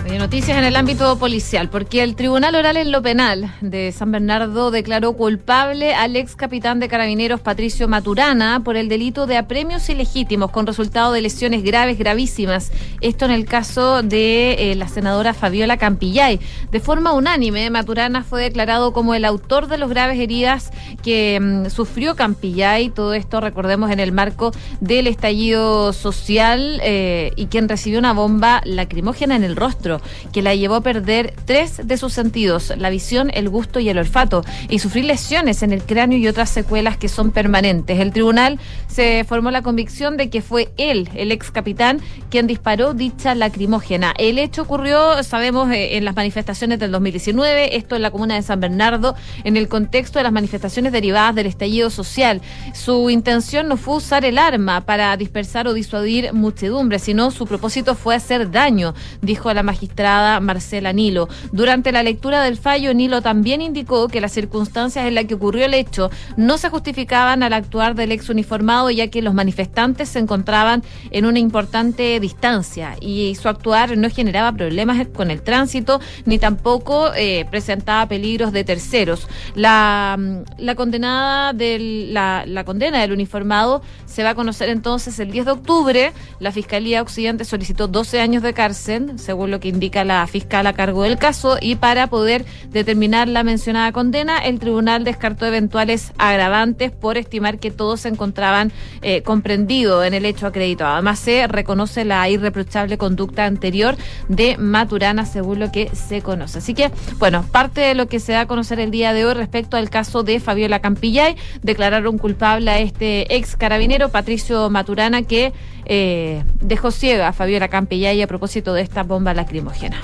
[0.06, 4.12] Hay noticias en el ámbito policial, porque el Tribunal Oral en lo Penal de San
[4.12, 9.88] Bernardo declaró culpable al ex capitán de carabineros Patricio Maturana por el delito de apremios
[9.88, 12.72] ilegítimos con resultado de lesiones graves, gravísimas.
[13.00, 16.38] Esto en el caso de eh, la senadora Fabiola Campillay.
[16.70, 21.70] De forma unánime, Maturana fue declarado como el autor de los graves heridas que mm,
[21.70, 22.90] sufrió Campillay.
[22.90, 24.52] Todo esto, recordemos, en el marco
[24.82, 29.93] del estallido social eh, y quien recibió una bomba lacrimógena en el rostro
[30.32, 33.98] que la llevó a perder tres de sus sentidos, la visión, el gusto y el
[33.98, 38.00] olfato, y sufrir lesiones en el cráneo y otras secuelas que son permanentes.
[38.00, 42.94] El tribunal se formó la convicción de que fue él, el ex capitán, quien disparó
[42.94, 44.14] dicha lacrimógena.
[44.18, 48.42] El hecho ocurrió, sabemos, eh, en las manifestaciones del 2019, esto en la comuna de
[48.42, 52.42] San Bernardo, en el contexto de las manifestaciones derivadas del estallido social.
[52.74, 57.96] Su intención no fue usar el arma para dispersar o disuadir muchedumbre, sino su propósito
[57.96, 61.28] fue hacer daño, dijo la magistrada magistrada Marcela Nilo.
[61.52, 65.66] Durante la lectura del fallo, Nilo también indicó que las circunstancias en las que ocurrió
[65.66, 70.20] el hecho no se justificaban al actuar del ex uniformado, ya que los manifestantes se
[70.20, 76.40] encontraban en una importante distancia y su actuar no generaba problemas con el tránsito ni
[76.40, 79.28] tampoco eh, presentaba peligros de terceros.
[79.56, 80.18] La,
[80.58, 85.46] la condenada del, la, la condena del uniformado se va a conocer entonces el 10
[85.46, 86.14] de octubre.
[86.40, 90.74] La Fiscalía Occidente solicitó 12 años de cárcel, según lo que indica la fiscal a
[90.74, 96.92] cargo del caso, y para poder determinar la mencionada condena, el tribunal descartó eventuales agravantes
[96.92, 98.72] por estimar que todos se encontraban
[99.02, 100.94] eh, comprendidos en el hecho acreditado.
[100.94, 103.96] Además, se reconoce la irreprochable conducta anterior
[104.28, 106.60] de Maturana, según lo que se conoce.
[106.60, 109.34] Así que, bueno, parte de lo que se da a conocer el día de hoy
[109.34, 115.54] respecto al caso de Fabiola Campillay, declararon culpable a este ex carabinero, Patricio Maturana, que
[115.86, 120.02] eh, dejó ciega a Fabiola Campillay a propósito de esta bomba lacrimógena lacrimógena.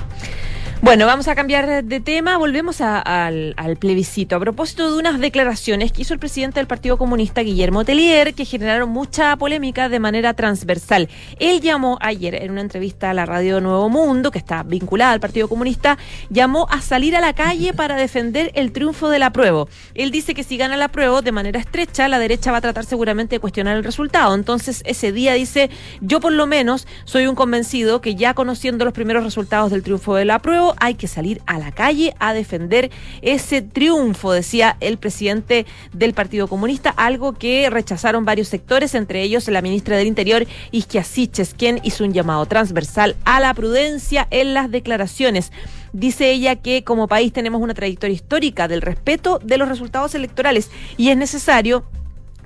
[0.82, 2.38] Bueno, vamos a cambiar de tema.
[2.38, 4.36] Volvemos al, al plebiscito.
[4.36, 8.46] A propósito de unas declaraciones que hizo el presidente del Partido Comunista, Guillermo Tellier, que
[8.46, 11.10] generaron mucha polémica de manera transversal.
[11.38, 15.20] Él llamó ayer en una entrevista a la radio Nuevo Mundo, que está vinculada al
[15.20, 15.98] Partido Comunista,
[16.30, 19.68] llamó a salir a la calle para defender el triunfo del apruebo.
[19.94, 22.86] Él dice que si gana el apruebo de manera estrecha, la derecha va a tratar
[22.86, 24.34] seguramente de cuestionar el resultado.
[24.34, 25.68] Entonces, ese día dice,
[26.00, 30.14] yo por lo menos soy un convencido que ya conociendo los primeros resultados del triunfo
[30.14, 30.30] del
[30.78, 32.90] hay que salir a la calle a defender
[33.22, 39.48] ese triunfo, decía el presidente del Partido Comunista, algo que rechazaron varios sectores, entre ellos
[39.48, 44.54] la ministra del Interior, Isquia Siches, quien hizo un llamado transversal a la prudencia en
[44.54, 45.52] las declaraciones.
[45.92, 50.70] Dice ella que como país tenemos una trayectoria histórica del respeto de los resultados electorales
[50.96, 51.84] y es necesario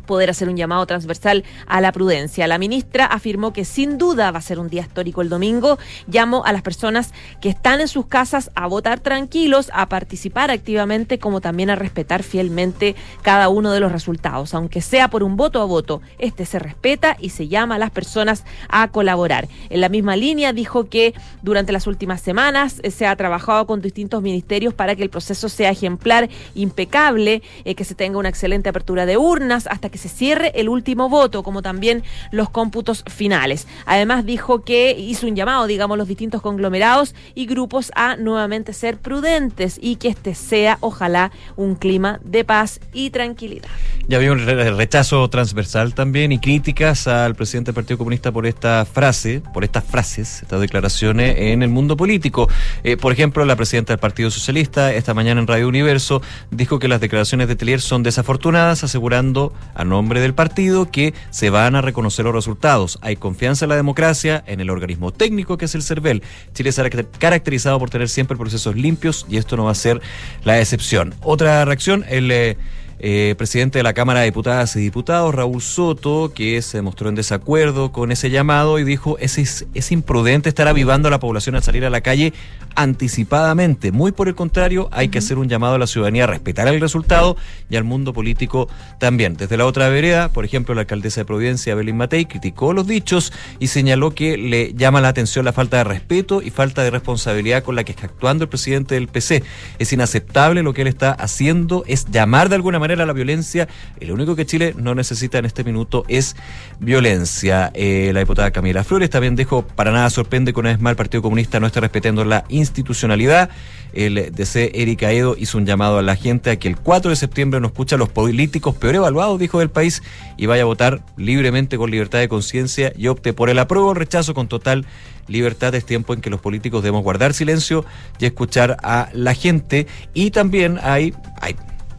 [0.05, 2.46] poder hacer un llamado transversal a la prudencia.
[2.46, 5.78] La ministra afirmó que sin duda va a ser un día histórico el domingo.
[6.07, 11.18] Llamó a las personas que están en sus casas a votar tranquilos, a participar activamente,
[11.18, 14.55] como también a respetar fielmente cada uno de los resultados.
[14.55, 17.90] Aunque sea por un voto a voto, este se respeta y se llama a las
[17.90, 19.48] personas a colaborar.
[19.70, 23.80] En la misma línea dijo que durante las últimas semanas eh, se ha trabajado con
[23.80, 28.68] distintos ministerios para que el proceso sea ejemplar, impecable, eh, que se tenga una excelente
[28.68, 33.66] apertura de urnas hasta que se cierre el último voto, como también los cómputos finales.
[33.86, 38.99] Además dijo que hizo un llamado, digamos, los distintos conglomerados y grupos a nuevamente ser
[38.99, 43.68] prudentes y que este sea, ojalá, un clima de paz y tranquilidad.
[44.09, 48.47] Ya había un re- rechazo transversal también y críticas al presidente del Partido Comunista por
[48.47, 52.49] esta frase, por estas frases, estas declaraciones en el mundo político.
[52.82, 56.88] Eh, por ejemplo, la presidenta del Partido Socialista esta mañana en Radio Universo dijo que
[56.88, 61.80] las declaraciones de Telier son desafortunadas, asegurando a nombre del partido que se van a
[61.80, 62.99] reconocer los resultados.
[63.03, 66.22] Hay confianza en la democracia, en el organismo técnico que es el CERVEL.
[66.53, 70.01] Chile se ha caracterizado por tener siempre procesos limpios y esto no va a ser
[70.45, 71.14] la excepción.
[71.22, 72.30] Otra reacción, el...
[72.30, 72.57] eh,
[72.99, 77.14] eh, presidente de la Cámara de Diputadas y Diputados, Raúl Soto, que se mostró en
[77.14, 81.57] desacuerdo con ese llamado y dijo, es, es, es imprudente estar avivando a la población
[81.57, 82.32] a salir a la calle
[82.76, 83.92] anticipadamente.
[83.92, 86.80] Muy por el contrario, hay que hacer un llamado a la ciudadanía a respetar el
[86.80, 87.36] resultado
[87.70, 88.68] y al mundo político
[88.99, 89.36] también.
[89.36, 93.32] Desde la otra vereda, por ejemplo, la alcaldesa de Providencia, Belén Matei, criticó los dichos
[93.59, 97.62] y señaló que le llama la atención la falta de respeto y falta de responsabilidad
[97.62, 99.42] con la que está actuando el presidente del PC.
[99.78, 103.68] Es inaceptable lo que él está haciendo, es llamar de alguna manera a la violencia
[104.01, 106.37] y lo único que Chile no necesita en este minuto es
[106.78, 107.70] violencia.
[107.74, 110.97] Eh, la diputada Camila Flores también dijo, para nada sorprende que una vez más el
[110.97, 113.51] Partido Comunista no esté respetando la institucionalidad.
[113.93, 117.16] El DC Erika Edo hizo un llamado a la gente a que el 4 de
[117.16, 120.03] septiembre no escucha a los políticos peor evaluados, dijo del país,
[120.37, 123.95] y vaya a votar libremente con libertad de conciencia y opte por el apruebo o
[123.95, 124.85] rechazo con total
[125.28, 125.74] libertad.
[125.74, 127.85] Es tiempo en que los políticos debemos guardar silencio
[128.18, 129.87] y escuchar a la gente.
[130.12, 131.14] Y también hay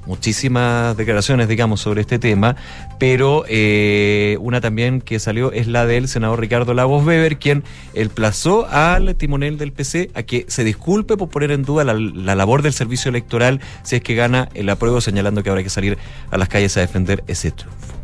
[0.06, 2.56] muchísimas declaraciones, digamos, sobre este tema,
[3.00, 8.68] pero eh, una también que salió es la del senador Ricardo Lagos Weber, quien emplazó
[8.68, 12.62] al timonel del PC a que se disculpe por poner en duda la, la labor
[12.62, 15.98] del servicio electoral si es que gana el apruebo, señalando que hay que salir
[16.32, 17.96] a las calles a defender ese triunfo.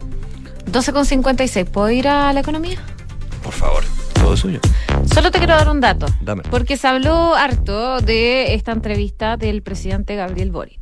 [0.71, 1.65] 12,56.
[1.65, 2.77] ¿Puedo ir a la economía?
[3.43, 3.83] Por favor,
[4.21, 4.59] todo suyo.
[5.13, 6.05] Solo te quiero dar un dato.
[6.21, 6.43] Dame.
[6.49, 10.79] Porque se habló harto de esta entrevista del presidente Gabriel Boric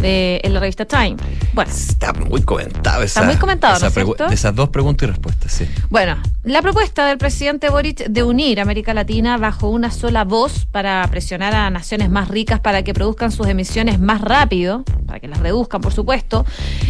[0.00, 1.16] de, en la revista Time.
[1.52, 5.10] Bueno, Está muy comentado esa, Está muy comentado, esa ¿no de esas dos preguntas y
[5.10, 5.66] respuestas, sí.
[5.88, 11.06] Bueno, la propuesta del presidente Boric de unir América Latina bajo una sola voz para
[11.08, 15.40] presionar a naciones más ricas para que produzcan sus emisiones más rápido, para que las
[15.40, 16.44] reduzcan, por supuesto,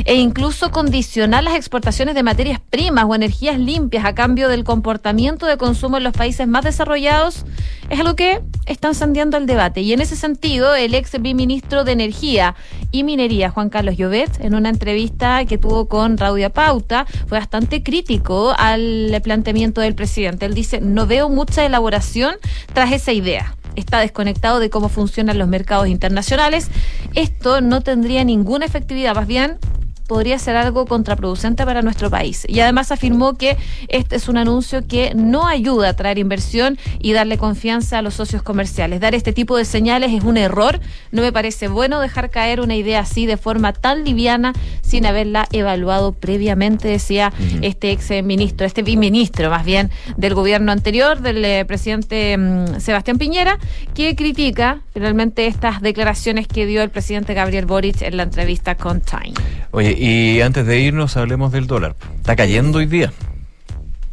[0.05, 5.47] e incluso condicionar las exportaciones de materias primas o energías limpias a cambio del comportamiento
[5.47, 7.45] de consumo en los países más desarrollados,
[7.91, 9.83] es algo que está encendiendo el debate.
[9.83, 12.55] Y en ese sentido, el ex viceministro de Energía
[12.91, 17.83] y Minería, Juan Carlos Llobet, en una entrevista que tuvo con Raudia Pauta, fue bastante
[17.83, 20.47] crítico al planteamiento del presidente.
[20.47, 22.37] Él dice, no veo mucha elaboración
[22.73, 23.57] tras esa idea.
[23.77, 26.71] Está desconectado de cómo funcionan los mercados internacionales.
[27.15, 29.59] Esto no tendría ninguna efectividad, más bien
[30.07, 32.45] podría ser algo contraproducente para nuestro país.
[32.49, 33.57] Y además afirmó que
[33.89, 38.15] este es un anuncio que no ayuda a traer inversión y darle confianza a los
[38.15, 39.01] socios comerciales.
[39.01, 40.81] Dar este tipo de señales es un error.
[41.11, 44.53] No me parece bueno dejar caer una idea así de forma tan liviana
[44.95, 47.33] sin haberla evaluado previamente, decía
[47.63, 53.19] este ex ministro, este biministro más bien del gobierno anterior, del eh, presidente mm, Sebastián
[53.19, 53.59] Piñera,
[53.93, 59.01] que critica finalmente estas declaraciones que dio el presidente Gabriel Boric en la entrevista con
[59.01, 59.35] Time.
[59.73, 61.97] Oye, y antes de irnos, hablemos del dólar.
[62.19, 63.13] Está cayendo hoy día.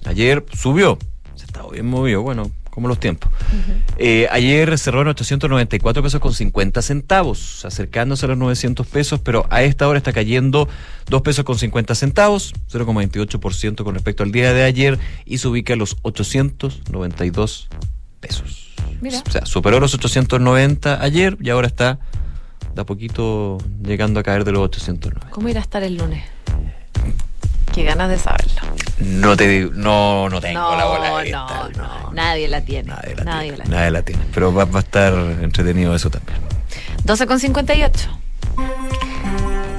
[0.05, 0.97] Ayer subió.
[1.35, 3.31] Se está bien movido, bueno, como los tiempos.
[3.97, 9.45] Eh, ayer cerró en 894 pesos con 50 centavos, acercándose a los 900 pesos, pero
[9.51, 10.67] a esta hora está cayendo
[11.07, 15.73] 2 pesos con 50 centavos, 0,28% con respecto al día de ayer, y se ubica
[15.73, 17.67] en los 892
[18.19, 18.71] pesos.
[19.01, 19.21] Mira.
[19.27, 21.99] O sea, superó los 890 ayer y ahora está
[22.73, 25.29] de a poquito llegando a caer de los 890.
[25.31, 26.23] ¿Cómo irá a estar el lunes?
[27.73, 28.61] Qué ganas de saberlo.
[28.99, 32.89] No te digo, no, no tengo la bola de no, cristal, no, nadie la tiene.
[32.89, 33.63] Nadie la tiene.
[33.69, 34.21] Nadie la tiene.
[34.33, 36.37] Pero va, va a estar entretenido eso también.
[37.03, 38.09] 12 con 58.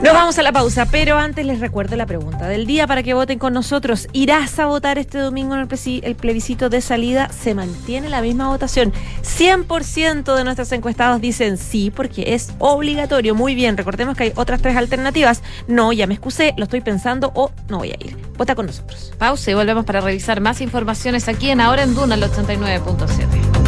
[0.03, 3.15] Nos vamos a la pausa, pero antes les recuerdo la pregunta del día para que
[3.15, 4.09] voten con nosotros.
[4.13, 5.69] ¿Irás a votar este domingo en
[6.03, 7.29] el, plebiscito de salida?
[7.29, 8.93] Se mantiene la misma votación.
[9.23, 13.37] 100% de nuestros encuestados dicen sí porque es obligatorio.
[13.37, 15.41] Muy bien, recordemos que hay otras tres alternativas.
[15.69, 18.17] No, ya me excusé, lo estoy pensando o no voy a ir.
[18.37, 19.13] Vota con nosotros.
[19.19, 23.62] Pausa y volvemos para revisar más informaciones aquí en Ahora en Duna, el 89.7.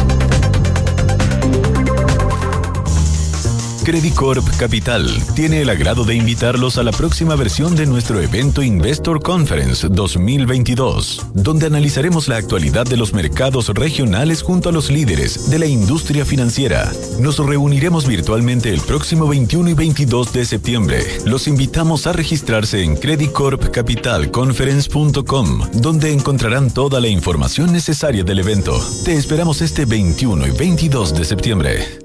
[3.85, 8.63] Credit Corp Capital tiene el agrado de invitarlos a la próxima versión de nuestro evento
[8.63, 15.51] Investor Conference 2022, donde analizaremos la actualidad de los mercados regionales junto a los líderes
[15.51, 16.91] de la industria financiera.
[17.19, 21.03] Nos reuniremos virtualmente el próximo 21 y 22 de septiembre.
[21.23, 28.83] Los invitamos a registrarse en creditcorpcapitalconference.com, donde encontrarán toda la información necesaria del evento.
[29.03, 32.04] Te esperamos este 21 y 22 de septiembre.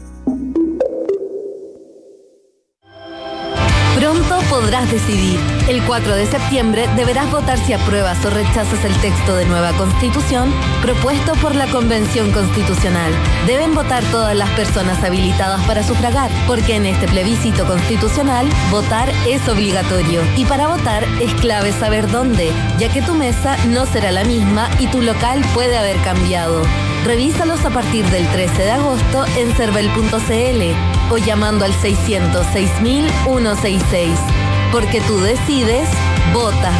[4.51, 5.39] Podrás decidir.
[5.69, 10.53] El 4 de septiembre deberás votar si apruebas o rechazas el texto de nueva constitución
[10.81, 13.13] propuesto por la Convención Constitucional.
[13.47, 19.47] Deben votar todas las personas habilitadas para sufragar, porque en este plebiscito constitucional votar es
[19.47, 20.21] obligatorio.
[20.35, 24.69] Y para votar es clave saber dónde, ya que tu mesa no será la misma
[24.79, 26.61] y tu local puede haber cambiado.
[27.05, 30.75] Revísalos a partir del 13 de agosto en cervel.cl
[31.09, 34.40] o llamando al 606.166.
[34.71, 35.89] Porque tú decides,
[36.33, 36.71] vota.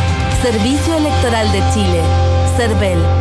[0.41, 2.01] Servicio Electoral de Chile.
[2.55, 3.20] Cervel.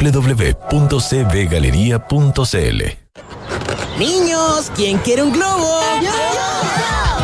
[0.00, 2.82] www.cbgalería.cl.
[3.98, 5.80] Niños, ¿quién quiere un globo?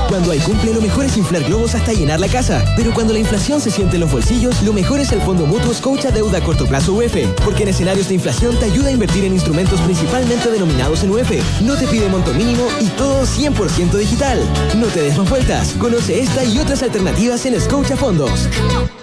[0.08, 2.64] Cuando hay cumple, lo mejor es inflar globos hasta llenar la casa.
[2.76, 5.74] Pero cuando la inflación se siente en los bolsillos, lo mejor es el Fondo Mutuo
[5.74, 7.16] Scotia Deuda a Corto Plazo UF.
[7.44, 11.30] Porque en escenarios de inflación te ayuda a invertir en instrumentos principalmente denominados en UF.
[11.62, 14.38] No te pide monto mínimo y todo 100% digital.
[14.76, 15.74] No te des más vueltas.
[15.78, 18.48] Conoce esta y otras alternativas en Scotia Fondos.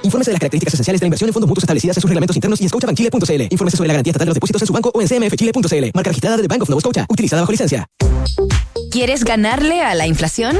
[0.03, 2.35] Infórmese de las características esenciales de la inversión en fondos mutuos establecidas en sus reglamentos
[2.37, 3.47] internos y en scotiabankchile.cl.
[3.49, 5.91] Infórmese sobre la garantía estatal de los depósitos en su banco o en cmfchile.cl.
[5.93, 7.05] Marca registrada de Bank of Nova Scotia.
[7.09, 7.87] Utilizada bajo licencia.
[8.93, 10.59] ¿Quieres ganarle a la inflación?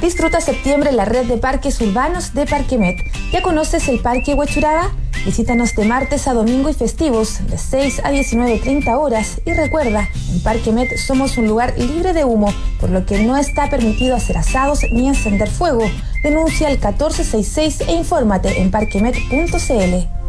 [0.00, 2.96] Disfruta septiembre en la red de parques urbanos de Parquemet.
[3.32, 4.92] ¿Ya conoces el Parque Huachuraba?
[5.24, 9.40] Visítanos de martes a domingo y festivos, de 6 a 19.30 horas.
[9.44, 13.68] Y recuerda, en Parquemet somos un lugar libre de humo, por lo que no está
[13.68, 15.82] permitido hacer asados ni encender fuego.
[16.22, 20.27] Denuncia al 1466 e infórmate en parquemet.cl.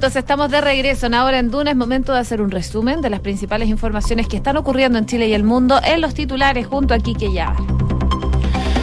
[0.00, 1.72] minutos, estamos de regreso en Ahora en Duna.
[1.72, 5.28] Es momento de hacer un resumen de las principales informaciones que están ocurriendo en Chile
[5.28, 7.79] y el mundo en los titulares junto a Quique Yávar.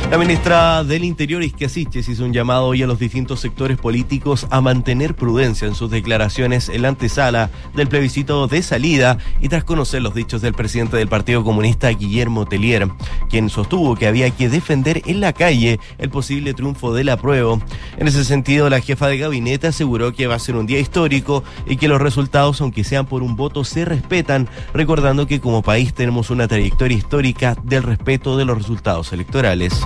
[0.09, 4.47] La ministra del Interior, Isquia Siches, hizo un llamado hoy a los distintos sectores políticos
[4.51, 9.65] a mantener prudencia en sus declaraciones en la antesala del plebiscito de salida y tras
[9.65, 12.87] conocer los dichos del presidente del Partido Comunista, Guillermo Tellier,
[13.29, 17.61] quien sostuvo que había que defender en la calle el posible triunfo del apruebo.
[17.97, 21.43] En ese sentido, la jefa de gabinete aseguró que va a ser un día histórico
[21.65, 25.93] y que los resultados, aunque sean por un voto, se respetan, recordando que como país
[25.93, 29.85] tenemos una trayectoria histórica del respeto de los resultados electorales.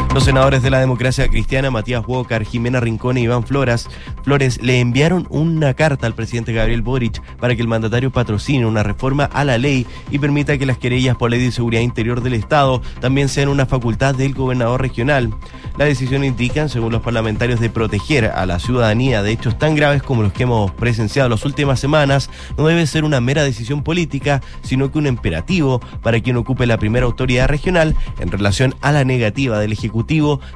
[0.13, 3.87] Los senadores de la democracia cristiana, Matías Walker, Jimena Rincón y Iván Flores,
[4.23, 8.83] Flores, le enviaron una carta al presidente Gabriel Boric para que el mandatario patrocine una
[8.83, 12.33] reforma a la ley y permita que las querellas por ley de seguridad interior del
[12.33, 15.33] Estado también sean una facultad del gobernador regional.
[15.77, 20.03] La decisión indica, según los parlamentarios, de proteger a la ciudadanía de hechos tan graves
[20.03, 24.41] como los que hemos presenciado las últimas semanas, no debe ser una mera decisión política,
[24.61, 29.05] sino que un imperativo para quien ocupe la primera autoridad regional en relación a la
[29.05, 30.00] negativa del Ejecutivo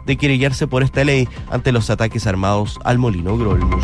[0.05, 3.83] de querellarse por esta ley ante los ataques armados al Molino Grolmus.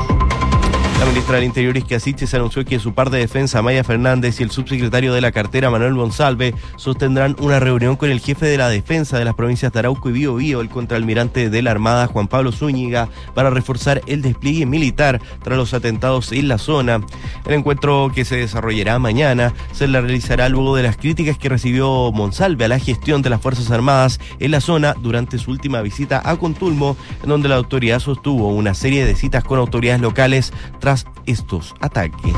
[1.01, 4.43] La ministra del Interior Isquia se anunció que su par de defensa, Maya Fernández, y
[4.43, 8.69] el subsecretario de la cartera, Manuel González, sostendrán una reunión con el jefe de la
[8.69, 12.51] defensa de las provincias de Arauco y Biobío, el contraalmirante de la Armada, Juan Pablo
[12.51, 17.01] Zúñiga, para reforzar el despliegue militar tras los atentados en la zona.
[17.47, 22.11] El encuentro que se desarrollará mañana se la realizará luego de las críticas que recibió
[22.11, 26.21] Monsalve a la gestión de las Fuerzas Armadas en la zona durante su última visita
[26.23, 30.90] a Contulmo, en donde la autoridad sostuvo una serie de citas con autoridades locales tras
[31.25, 32.35] estos ataques.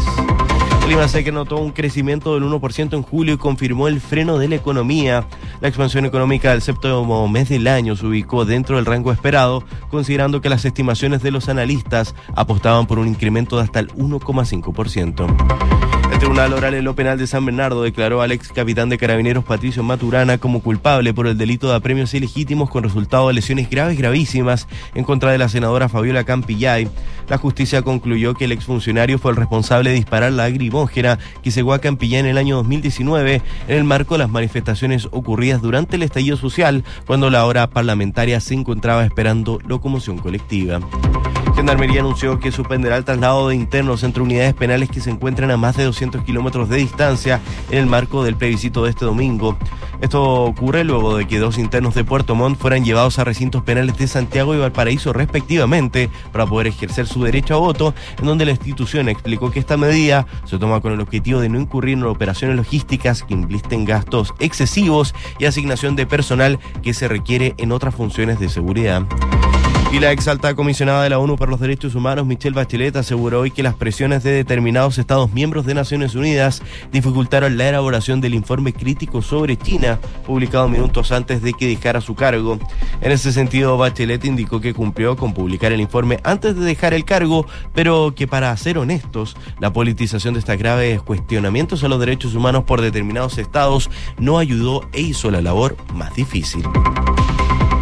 [0.85, 4.55] El IMASEC notó un crecimiento del 1% en julio y confirmó el freno de la
[4.55, 5.25] economía.
[5.61, 10.41] La expansión económica del séptimo mes del año se ubicó dentro del rango esperado, considerando
[10.41, 15.92] que las estimaciones de los analistas apostaban por un incremento de hasta el 1,5%.
[16.24, 19.84] Tribunal Oral en lo Penal de San Bernardo declaró al ex capitán de carabineros Patricio
[19.84, 24.69] Maturana como culpable por el delito de apremios ilegítimos con resultado de lesiones graves gravísimas
[24.95, 26.88] en contra de la senadora Fabiola Campillay.
[27.28, 31.74] La justicia concluyó que el exfuncionario fue el responsable de disparar la agrimógena que cegó
[31.74, 36.03] a Campillay en el año 2019 en el marco de las manifestaciones ocurridas durante el
[36.03, 40.80] estallido social cuando la hora parlamentaria se encontraba esperando locomoción colectiva.
[41.55, 45.57] Gendarmería anunció que suspenderá el traslado de internos entre unidades penales que se encuentran a
[45.57, 47.39] más de 200 kilómetros de distancia
[47.69, 49.57] en el marco del plebiscito de este domingo.
[50.01, 53.97] Esto ocurre luego de que dos internos de Puerto Montt fueran llevados a recintos penales
[53.97, 58.51] de Santiago y Valparaíso respectivamente para poder ejercer su derecho a voto, en donde la
[58.51, 62.57] institución explicó que esta medida se toma con el objetivo de no incurrir en operaciones
[62.57, 68.39] logísticas que implisten gastos excesivos y asignación de personal que se requiere en otras funciones
[68.39, 69.03] de seguridad.
[69.93, 73.41] Y la ex alta comisionada de la ONU para los Derechos Humanos, Michelle Bachelet, aseguró
[73.41, 78.33] hoy que las presiones de determinados Estados miembros de Naciones Unidas dificultaron la elaboración del
[78.33, 82.57] informe crítico sobre China, publicado minutos antes de que dejara su cargo.
[83.01, 87.05] En ese sentido, Bachelet indicó que cumplió con publicar el informe antes de dejar el
[87.05, 92.33] cargo, pero que para ser honestos, la politización de estas graves cuestionamientos a los derechos
[92.33, 96.63] humanos por determinados estados no ayudó e hizo la labor más difícil.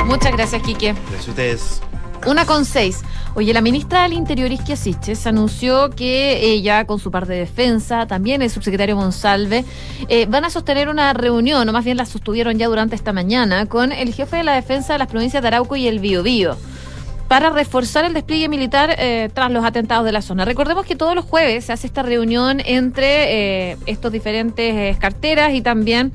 [0.07, 0.93] Muchas gracias, Quique.
[1.09, 1.81] Gracias a ustedes.
[2.27, 3.01] Una con seis.
[3.33, 8.05] Oye, la ministra del Interior, Isquia Siches, anunció que ella, con su parte de defensa,
[8.05, 9.65] también el subsecretario Monsalve,
[10.07, 13.65] eh, van a sostener una reunión, o más bien la sostuvieron ya durante esta mañana,
[13.65, 16.57] con el jefe de la defensa de las provincias de Arauco y el Biobío
[17.31, 20.43] para reforzar el despliegue militar eh, tras los atentados de la zona.
[20.43, 25.53] Recordemos que todos los jueves se hace esta reunión entre eh, estos diferentes eh, carteras
[25.53, 26.11] y también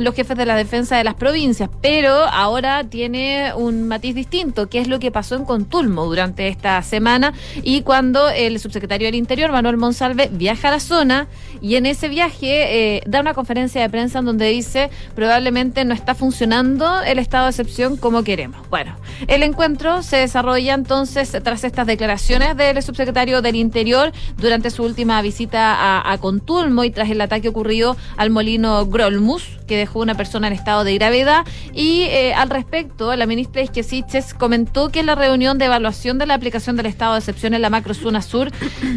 [0.00, 4.78] los jefes de la defensa de las provincias, pero ahora tiene un matiz distinto, que
[4.78, 9.52] es lo que pasó en Contulmo durante esta semana y cuando el subsecretario del Interior,
[9.52, 11.26] Manuel Monsalve, viaja a la zona
[11.60, 16.14] y en ese viaje da una conferencia de prensa en donde dice probablemente no está
[16.14, 18.66] funcionando el estado de excepción como queremos.
[18.70, 18.96] Bueno,
[19.26, 24.84] el encuentro se se desarrolla entonces tras estas declaraciones del subsecretario del Interior durante su
[24.84, 30.14] última visita a, Contulmo y tras el ataque ocurrido al molino Grolmus, que dejó una
[30.14, 31.44] persona en estado de gravedad.
[31.72, 36.26] Y eh, al respecto, la ministra Isquesiches comentó que en la reunión de evaluación de
[36.26, 38.52] la aplicación del estado de excepción en la macrozona sur,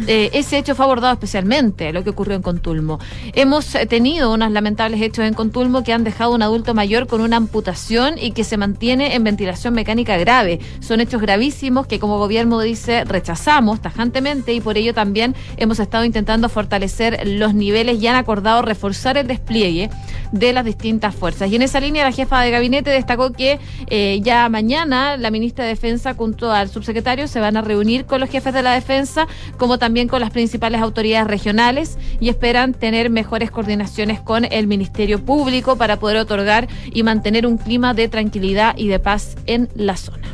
[0.06, 3.00] eh, ese hecho fue abordado especialmente, lo que ocurrió en Contulmo.
[3.34, 7.36] Hemos tenido unos lamentables hechos en Contulmo que han dejado un adulto mayor con una
[7.36, 10.60] amputación y que se mantiene en ventilación mecánica grave.
[10.78, 16.04] Son hechos gravísimos que como gobierno dice rechazamos tajantemente y por ello también hemos estado
[16.04, 19.88] intentando fortalecer los niveles y han acordado reforzar el despliegue
[20.32, 21.50] de las distintas fuerzas.
[21.50, 25.64] Y en esa línea la jefa de gabinete destacó que eh, ya mañana la ministra
[25.64, 29.26] de Defensa junto al subsecretario se van a reunir con los jefes de la defensa
[29.56, 35.24] como también con las principales autoridades regionales y esperan tener mejores coordinaciones con el Ministerio
[35.24, 39.96] Público para poder otorgar y mantener un clima de tranquilidad y de paz en la
[39.96, 40.28] zona.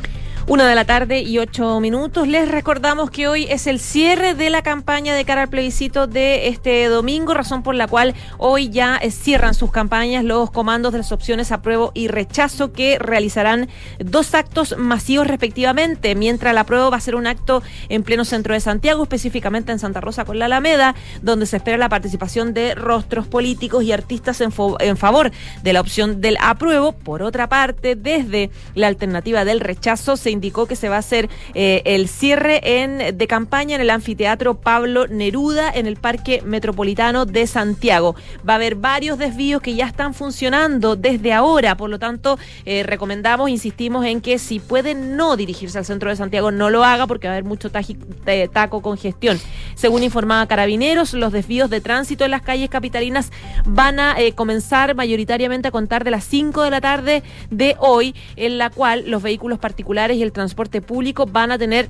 [0.47, 2.27] Una de la tarde y ocho minutos.
[2.27, 6.49] Les recordamos que hoy es el cierre de la campaña de cara al plebiscito de
[6.49, 11.11] este domingo, razón por la cual hoy ya cierran sus campañas los comandos de las
[11.11, 17.01] opciones apruebo y rechazo que realizarán dos actos masivos respectivamente, mientras la apruebo va a
[17.01, 20.93] ser un acto en pleno centro de Santiago, específicamente en Santa Rosa con la Alameda,
[21.23, 25.31] donde se espera la participación de rostros políticos y artistas en, en favor
[25.63, 26.91] de la opción del apruebo.
[26.91, 31.29] Por otra parte, desde la alternativa del rechazo se indicó que se va a hacer
[31.53, 37.25] eh, el cierre en, de campaña en el anfiteatro Pablo Neruda en el Parque Metropolitano
[37.25, 38.15] de Santiago.
[38.47, 42.83] Va a haber varios desvíos que ya están funcionando desde ahora, por lo tanto, eh,
[42.83, 47.07] recomendamos, insistimos en que si puede no dirigirse al centro de Santiago, no lo haga
[47.07, 49.39] porque va a haber mucho taji- eh, taco congestión.
[49.75, 53.31] Según informaba Carabineros, los desvíos de tránsito en las calles capitalinas
[53.65, 58.13] van a eh, comenzar mayoritariamente a contar de las 5 de la tarde de hoy,
[58.35, 61.89] en la cual los vehículos particulares y el transporte público van a tener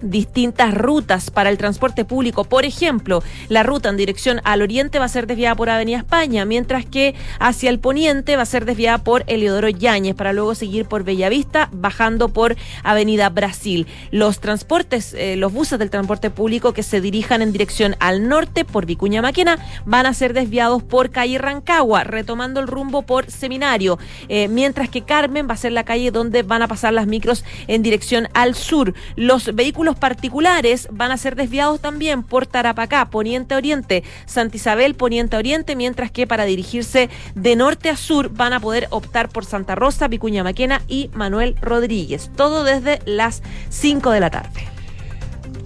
[0.00, 2.44] distintas rutas para el transporte público.
[2.44, 6.44] Por ejemplo, la ruta en dirección al oriente va a ser desviada por Avenida España,
[6.44, 10.86] mientras que hacia el poniente va a ser desviada por Eliodoro Yáñez, para luego seguir
[10.86, 13.86] por Bellavista, bajando por Avenida Brasil.
[14.10, 18.64] Los transportes, eh, los buses del transporte público que se dirijan en dirección al norte
[18.64, 23.98] por Vicuña Maquena van a ser desviados por calle Rancagua, retomando el rumbo por Seminario,
[24.28, 27.44] eh, mientras que Carmen va a ser la calle donde van a pasar las micros
[27.66, 28.94] en dirección al sur.
[29.16, 35.36] Los vehículos particulares van a ser desviados también por Tarapacá, Poniente Oriente, Santa Isabel, Poniente
[35.36, 39.76] Oriente, mientras que para dirigirse de norte a sur van a poder optar por Santa
[39.76, 42.30] Rosa, Vicuña Maquena y Manuel Rodríguez.
[42.36, 44.75] Todo desde las 5 de la tarde.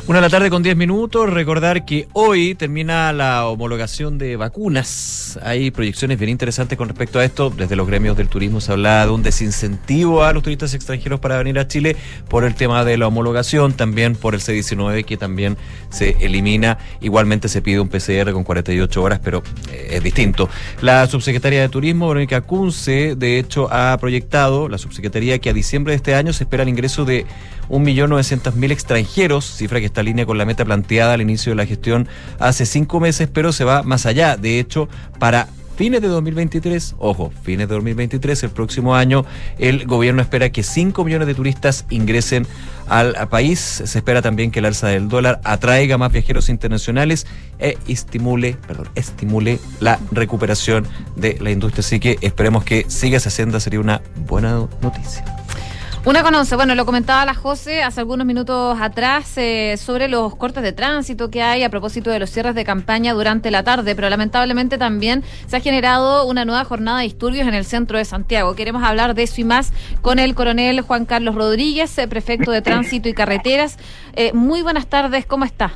[0.06, 1.30] Una de la tarde con 10 minutos.
[1.30, 5.38] Recordar que hoy termina la homologación de vacunas.
[5.42, 7.50] Hay proyecciones bien interesantes con respecto a esto.
[7.50, 11.38] Desde los gremios del turismo se habla de un desincentivo a los turistas extranjeros para
[11.38, 11.96] venir a Chile
[12.28, 15.56] por el tema de la homologación, también por el C-19 que también
[15.90, 16.78] se elimina.
[17.00, 20.48] Igualmente se pide un PCR con 48 horas, pero eh, es distinto.
[20.80, 25.92] La subsecretaria de Turismo, Verónica Kunze, de hecho ha proyectado, la subsecretaría, que a diciembre
[25.92, 27.26] de este año se espera el ingreso de
[27.70, 31.66] 1.900.000 extranjeros, cifra que está en línea con la meta planteada al inicio de la
[31.66, 34.36] gestión hace cinco meses, pero se va más allá.
[34.36, 34.88] De hecho,
[35.18, 35.48] para
[35.80, 39.24] fines de 2023, ojo, fines de 2023, el próximo año,
[39.58, 42.46] el gobierno espera que 5 millones de turistas ingresen
[42.86, 43.82] al país.
[43.86, 47.26] Se espera también que el alza del dólar atraiga más viajeros internacionales
[47.58, 50.86] e estimule, perdón, estimule la recuperación
[51.16, 51.80] de la industria.
[51.80, 55.39] Así que esperemos que siga esa senda, sería una buena noticia.
[56.02, 56.56] Una con once.
[56.56, 61.30] Bueno, lo comentaba la José hace algunos minutos atrás eh, sobre los cortes de tránsito
[61.30, 65.22] que hay a propósito de los cierres de campaña durante la tarde, pero lamentablemente también
[65.46, 68.56] se ha generado una nueva jornada de disturbios en el centro de Santiago.
[68.56, 72.62] Queremos hablar de eso y más con el coronel Juan Carlos Rodríguez, eh, prefecto de
[72.62, 73.78] Tránsito y Carreteras.
[74.14, 75.72] Eh, muy buenas tardes, ¿cómo está?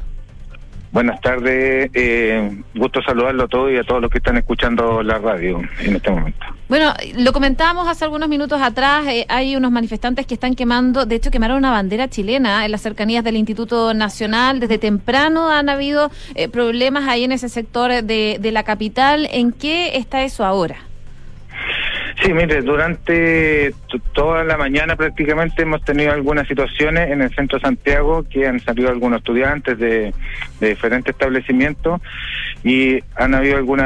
[0.91, 5.19] Buenas tardes, eh, gusto saludarlo a todos y a todos los que están escuchando la
[5.19, 6.47] radio en este momento.
[6.67, 11.17] Bueno, lo comentábamos hace algunos minutos atrás, eh, hay unos manifestantes que están quemando, de
[11.17, 14.61] hecho quemaron una bandera chilena en las cercanías del Instituto Nacional.
[14.61, 19.29] Desde temprano han habido eh, problemas ahí en ese sector de, de la capital.
[19.31, 20.77] ¿En qué está eso ahora?
[22.23, 23.75] Sí, mire, durante
[24.15, 28.61] toda la mañana prácticamente hemos tenido algunas situaciones en el centro de Santiago que han
[28.61, 30.15] salido algunos estudiantes de,
[30.61, 32.01] de diferentes establecimientos
[32.63, 33.81] y han habido algún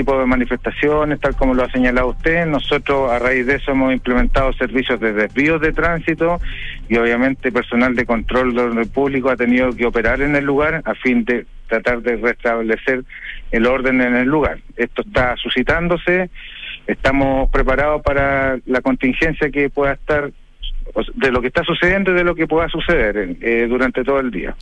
[0.00, 2.46] tipo de manifestaciones, tal como lo ha señalado usted.
[2.46, 6.40] Nosotros a raíz de eso hemos implementado servicios de desvíos de tránsito
[6.88, 10.80] y obviamente personal de control del orden público ha tenido que operar en el lugar
[10.84, 13.04] a fin de tratar de restablecer
[13.50, 14.58] el orden en el lugar.
[14.76, 16.30] Esto está suscitándose
[16.86, 20.30] estamos preparados para la contingencia que pueda estar
[21.14, 24.30] de lo que está sucediendo y de lo que pueda suceder eh, durante todo el
[24.30, 24.56] día.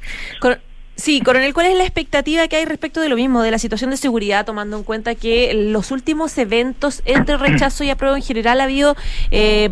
[0.99, 3.91] Sí, coronel, ¿cuál es la expectativa que hay respecto de lo mismo, de la situación
[3.91, 8.61] de seguridad, tomando en cuenta que los últimos eventos entre rechazo y apruebo en general
[8.61, 8.97] ha habido
[9.31, 9.71] eh,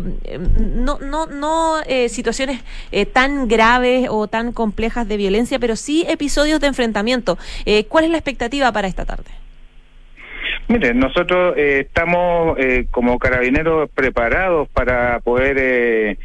[0.57, 2.61] no, no, no eh, situaciones
[2.93, 7.37] eh, tan graves o tan complejas de violencia, pero sí episodios de enfrentamiento?
[7.65, 9.29] Eh, ¿Cuál es la expectativa para esta tarde?
[10.69, 16.17] Mire, nosotros eh, estamos eh, como carabineros preparados para poder eh,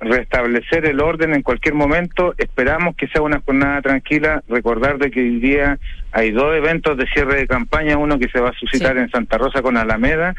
[0.00, 2.34] restablecer el orden en cualquier momento.
[2.38, 4.42] Esperamos que sea una jornada tranquila.
[4.48, 5.78] Recordar de que hoy día
[6.12, 9.38] hay dos eventos de cierre de campaña, uno que se va a suscitar en Santa
[9.38, 10.34] Rosa con Alameda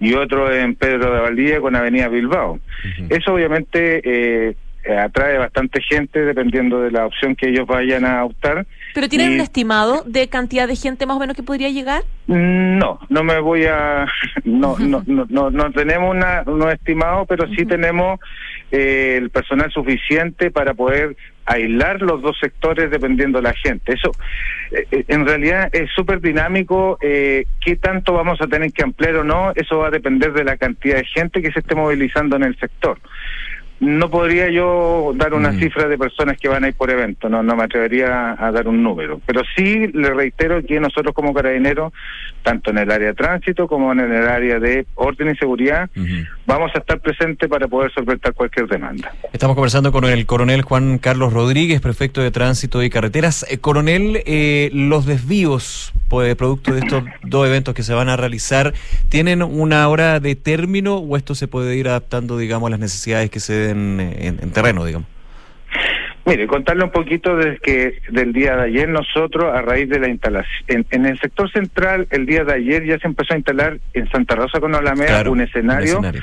[0.00, 2.58] y otro en Pedro de Valdivia con Avenida Bilbao.
[3.08, 4.00] Eso obviamente
[4.48, 4.56] eh,
[4.98, 8.66] atrae bastante gente dependiendo de la opción que ellos vayan a optar.
[8.92, 12.02] ¿Pero tienen Y- un estimado de cantidad de gente más o menos que podría llegar?
[12.26, 14.06] No, no me voy a,
[14.44, 18.18] no, no, no, no, no tenemos una, uno estimado, pero sí tenemos
[18.74, 23.92] eh, el personal suficiente para poder aislar los dos sectores dependiendo de la gente.
[23.92, 24.10] Eso
[24.72, 26.98] eh, en realidad es súper dinámico.
[27.00, 29.52] Eh, ¿Qué tanto vamos a tener que ampliar o no?
[29.54, 32.58] Eso va a depender de la cantidad de gente que se esté movilizando en el
[32.58, 32.98] sector.
[33.84, 35.58] No podría yo dar una Mm.
[35.60, 38.66] cifra de personas que van a ir por evento, no, no me atrevería a dar
[38.66, 39.20] un número.
[39.26, 41.92] Pero sí le reitero que nosotros como carabineros,
[42.42, 45.90] tanto en el área de tránsito como en el área de orden y seguridad,
[46.46, 49.12] vamos a estar presentes para poder solventar cualquier demanda.
[49.32, 53.44] Estamos conversando con el coronel Juan Carlos Rodríguez, prefecto de Tránsito y Carreteras.
[53.50, 55.92] Eh, coronel, eh, los desvíos,
[56.36, 58.72] producto de estos dos eventos que se van a realizar,
[59.08, 63.30] ¿tienen una hora de término o esto se puede ir adaptando, digamos, a las necesidades
[63.30, 65.08] que se den eh, en, en terreno, digamos?
[66.26, 70.08] Mire, contarle un poquito desde que del día de ayer nosotros, a raíz de la
[70.08, 73.78] instalación, en, en el sector central, el día de ayer ya se empezó a instalar
[73.92, 75.98] en Santa Rosa con Alameda Claro, un escenario.
[75.98, 76.22] un escenario.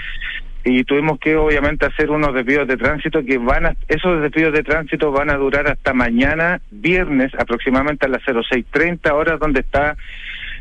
[0.64, 4.62] Y tuvimos que obviamente hacer unos desvíos de tránsito que van a, esos desvíos de
[4.64, 9.96] tránsito van a durar hasta mañana, viernes, aproximadamente a las 06.30 horas, donde está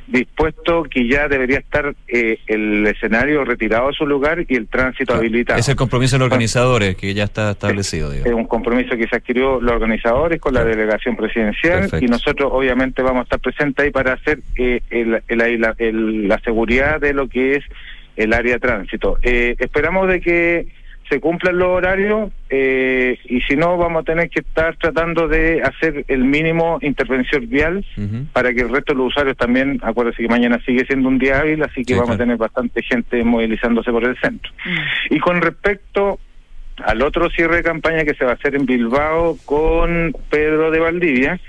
[0.07, 5.15] dispuesto que ya debería estar eh, el escenario retirado a su lugar y el tránsito
[5.15, 5.61] habilitado.
[5.61, 8.27] Es el compromiso de los organizadores que ya está establecido, digamos.
[8.27, 12.05] Es un compromiso que se adquirió los organizadores con la delegación presidencial Perfecto.
[12.05, 16.27] y nosotros obviamente vamos a estar presentes ahí para hacer eh, el- el- la- el-
[16.27, 17.65] la seguridad de lo que es
[18.23, 19.19] el área de tránsito.
[19.23, 20.67] Eh, esperamos de que
[21.09, 25.61] se cumplan los horarios eh, y si no vamos a tener que estar tratando de
[25.61, 27.85] hacer el mínimo intervención vial
[28.33, 31.41] para que el resto de los usuarios también, acuérdense que mañana sigue siendo un día
[31.41, 32.15] hábil, así que Sí, vamos claro.
[32.15, 34.53] a tener bastante gente movilizándose por el centro.
[35.11, 36.21] Y con respecto
[36.85, 40.79] al otro cierre de campaña que se va a hacer en Bilbao con Pedro de
[40.79, 41.41] Valdivia,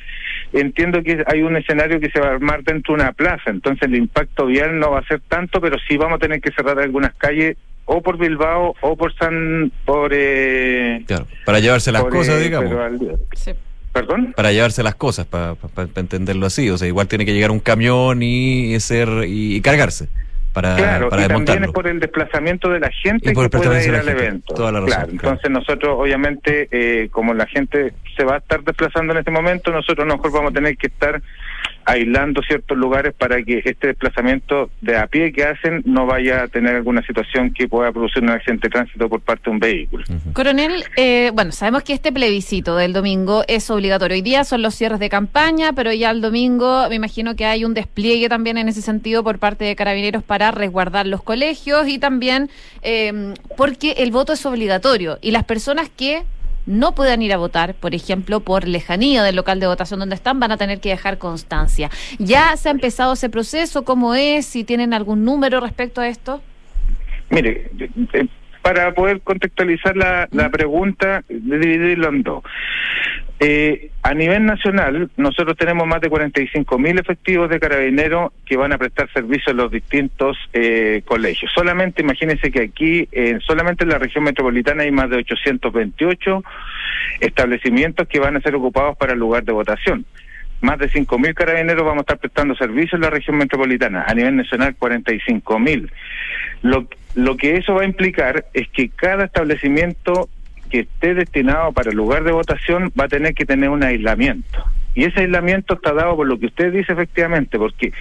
[0.53, 3.84] entiendo que hay un escenario que se va a armar dentro de una plaza, entonces
[3.84, 6.80] el impacto vial no va a ser tanto, pero sí vamos a tener que cerrar
[6.80, 9.72] algunas calles o por Bilbao o por San...
[9.86, 10.11] por...
[10.14, 12.73] Eh, Claro, para llevarse las por, cosas, eh, digamos.
[13.91, 14.34] ¿Perdón?
[14.38, 15.57] Para llevarse las cosas, para
[15.95, 16.69] entenderlo así.
[16.69, 20.07] O sea, igual tiene que llegar un camión y, ser y, y cargarse
[20.53, 23.57] para, Claro, para y también es por el desplazamiento de la gente Y por que
[23.57, 24.11] pueda ir al gente.
[24.11, 24.53] evento.
[24.53, 25.14] Toda la razón, claro, claro.
[25.36, 29.72] entonces nosotros obviamente, eh, como la gente se va a estar desplazando en este momento,
[29.72, 31.22] nosotros a lo mejor vamos a tener que estar
[31.85, 36.47] aislando ciertos lugares para que este desplazamiento de a pie que hacen no vaya a
[36.47, 40.03] tener alguna situación que pueda producir un accidente de tránsito por parte de un vehículo.
[40.33, 44.15] Coronel, eh, bueno, sabemos que este plebiscito del domingo es obligatorio.
[44.15, 47.65] Hoy día son los cierres de campaña, pero ya el domingo me imagino que hay
[47.65, 51.99] un despliegue también en ese sentido por parte de carabineros para resguardar los colegios y
[51.99, 52.49] también
[52.81, 56.23] eh, porque el voto es obligatorio y las personas que
[56.65, 60.39] no puedan ir a votar, por ejemplo, por lejanía del local de votación donde están,
[60.39, 61.89] van a tener que dejar constancia.
[62.19, 63.83] ¿Ya se ha empezado ese proceso?
[63.83, 64.45] ¿Cómo es?
[64.45, 66.41] ¿Si tienen algún número respecto a esto?
[67.29, 68.27] Mire, eh,
[68.61, 72.43] para poder contextualizar la, la pregunta, dividirlo en dos.
[73.43, 78.72] Eh, a nivel nacional, nosotros tenemos más de 45 mil efectivos de carabineros que van
[78.72, 81.51] a prestar servicio en los distintos eh, colegios.
[81.51, 86.43] Solamente, imagínense que aquí, eh, solamente en la región metropolitana hay más de 828
[87.19, 90.05] establecimientos que van a ser ocupados para el lugar de votación.
[90.61, 94.05] Más de 5.000 carabineros vamos a estar prestando servicio en la región metropolitana.
[94.07, 95.89] A nivel nacional, 45.000.
[96.61, 100.30] Lo, lo que eso va a implicar es que cada establecimiento
[100.72, 104.64] que esté destinado para el lugar de votación va a tener que tener un aislamiento.
[104.95, 107.93] Y ese aislamiento está dado por lo que usted dice efectivamente, porque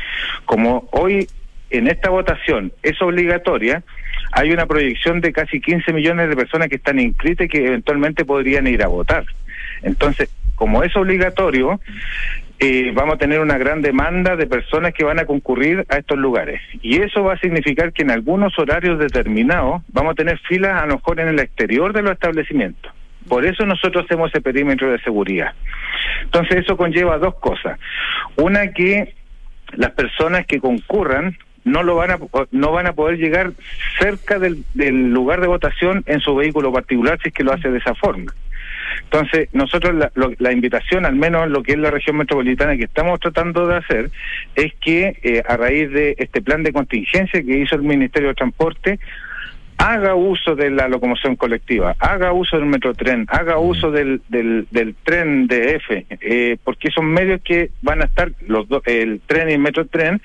[0.45, 1.29] como hoy
[1.71, 3.83] en esta votación es obligatoria,
[4.33, 8.25] hay una proyección de casi 15 millones de personas que están inscritas y que eventualmente
[8.25, 9.25] podrían ir a votar.
[9.83, 11.81] Entonces, como es obligatorio,
[12.63, 16.19] eh, vamos a tener una gran demanda de personas que van a concurrir a estos
[16.19, 16.61] lugares.
[16.83, 20.87] Y eso va a significar que en algunos horarios determinados vamos a tener filas a
[20.87, 22.93] lo mejor en el exterior de los establecimientos.
[23.29, 25.55] Por eso nosotros hacemos ese perímetro de seguridad.
[26.23, 27.79] Entonces eso conlleva dos cosas.
[28.37, 29.15] Una que
[29.73, 32.19] las personas que concurran no lo van a
[32.51, 33.53] no van a poder llegar
[33.99, 37.71] cerca del, del lugar de votación en su vehículo particular si es que lo hace
[37.71, 38.33] de esa forma.
[39.05, 42.77] Entonces, nosotros la, lo- la invitación, al menos en lo que es la región metropolitana
[42.77, 44.11] que estamos tratando de hacer,
[44.55, 48.35] es que eh, a raíz de este plan de contingencia que hizo el Ministerio de
[48.35, 48.99] Transporte,
[49.79, 54.95] haga uso de la locomoción colectiva, haga uso del metrotren, haga uso del, del, del
[55.03, 59.49] tren de F, eh, porque son medios que van a estar, los dos, el tren
[59.49, 60.21] y el metrotren,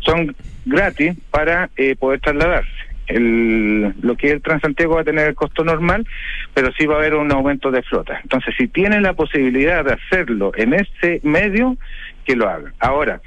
[0.00, 0.36] son
[0.66, 2.70] gratis para eh, poder trasladarse.
[3.08, 6.06] El, lo que es el Transantiago va a tener el costo normal,
[6.54, 8.20] pero sí va a haber un aumento de flota.
[8.22, 11.76] Entonces, si tienen la posibilidad de hacerlo en ese medio,
[12.24, 12.74] que lo hagan.
[12.78, 13.20] Ahora,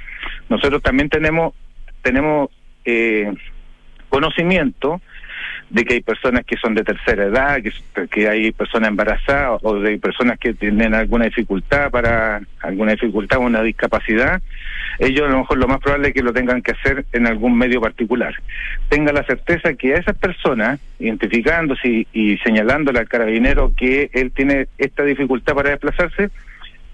[0.48, 1.54] nosotros también tenemos
[2.02, 2.50] tenemos
[2.84, 3.32] eh,
[4.08, 5.00] conocimiento
[5.72, 7.72] de que hay personas que son de tercera edad, que,
[8.08, 13.42] que hay personas embarazadas o de personas que tienen alguna dificultad para alguna dificultad o
[13.42, 14.42] una discapacidad,
[14.98, 17.56] ellos a lo mejor lo más probable es que lo tengan que hacer en algún
[17.56, 18.34] medio particular.
[18.90, 24.30] Tenga la certeza que a esas personas, identificándose y, y señalándole al carabinero que él
[24.30, 26.30] tiene esta dificultad para desplazarse,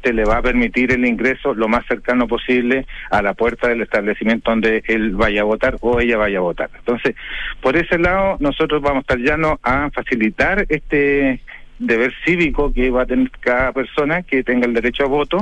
[0.03, 3.83] se le va a permitir el ingreso lo más cercano posible a la puerta del
[3.83, 6.71] establecimiento donde él vaya a votar o ella vaya a votar.
[6.79, 7.15] Entonces,
[7.61, 11.41] por ese lado, nosotros vamos a estar llanos a facilitar este
[11.79, 15.39] deber cívico que va a tener cada persona que tenga el derecho a voto.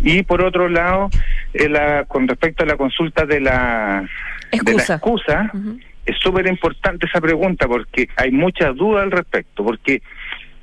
[0.00, 1.08] Y por otro lado,
[1.52, 4.04] eh, la, con respecto a la consulta de la
[4.50, 4.94] de la Excusa.
[4.94, 5.52] excusa,
[6.06, 10.02] es súper importante esa pregunta porque hay muchas dudas al respecto, porque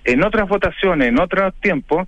[0.03, 2.07] en otras votaciones, en otros tiempos,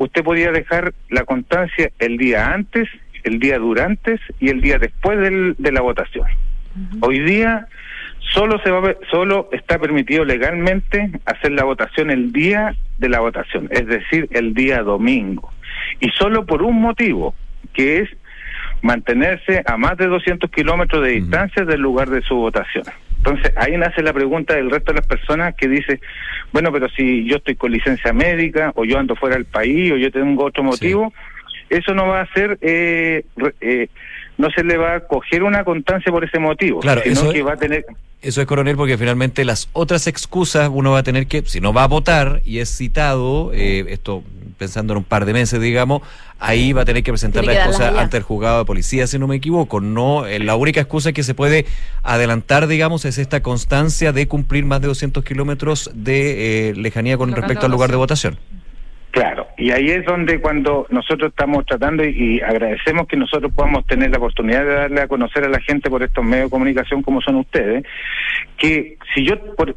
[0.00, 2.88] usted podía dejar la constancia el día antes,
[3.22, 6.26] el día durante y el día después del- de la votación.
[7.00, 7.66] Hoy día
[8.32, 13.68] solo se va solo está permitido legalmente hacer la votación el día de la votación,
[13.70, 15.52] es decir, el día domingo.
[16.00, 17.34] Y solo por un motivo,
[17.74, 18.08] que es
[18.80, 22.84] mantenerse a más de 200 kilómetros de distancia del lugar de su votación.
[23.22, 26.00] Entonces, ahí nace la pregunta del resto de las personas que dice,
[26.52, 29.96] bueno, pero si yo estoy con licencia médica, o yo ando fuera del país, o
[29.96, 31.12] yo tengo otro motivo,
[31.68, 33.88] eso no va a ser, eh, re- eh,
[34.40, 37.42] no se le va a coger una constancia por ese motivo, Claro, sino eso- que
[37.42, 37.84] va a tener...
[38.22, 41.72] Eso es coronel porque finalmente las otras excusas uno va a tener que, si no
[41.72, 44.22] va a votar y es citado, eh, esto
[44.58, 46.02] pensando en un par de meses, digamos,
[46.38, 49.26] ahí va a tener que presentar la excusa ante el juzgado de policía, si no
[49.26, 49.80] me equivoco.
[49.80, 51.64] No, eh, la única excusa que se puede
[52.02, 57.32] adelantar, digamos, es esta constancia de cumplir más de 200 kilómetros de eh, lejanía con
[57.32, 58.38] respecto al lugar de votación.
[59.12, 63.84] Claro, y ahí es donde cuando nosotros estamos tratando y, y agradecemos que nosotros podamos
[63.86, 67.02] tener la oportunidad de darle a conocer a la gente por estos medios de comunicación
[67.02, 67.84] como son ustedes,
[68.56, 69.74] que si yo, por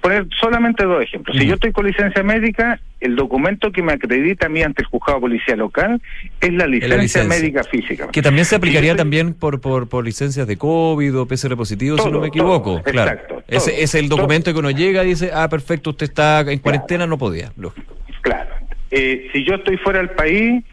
[0.00, 4.46] poner solamente dos ejemplos, si yo estoy con licencia médica, el documento que me acredita
[4.46, 6.00] a mí ante el juzgado de policía local
[6.40, 7.28] es la licencia, licencia.
[7.40, 8.08] médica física.
[8.12, 11.98] Que también se aplicaría estoy- también por, por, por licencias de COVID o PCR positivo,
[11.98, 12.74] si no me equivoco.
[12.80, 13.10] todo, claro.
[13.12, 16.60] exacto, Ese es el documento que uno llega y dice, ah, perfecto, usted está en
[16.60, 17.50] cuarentena, no podía.
[17.56, 17.94] Lógico.
[18.20, 18.50] Claro.
[18.90, 20.64] Eh, si yo estoy fuera del país,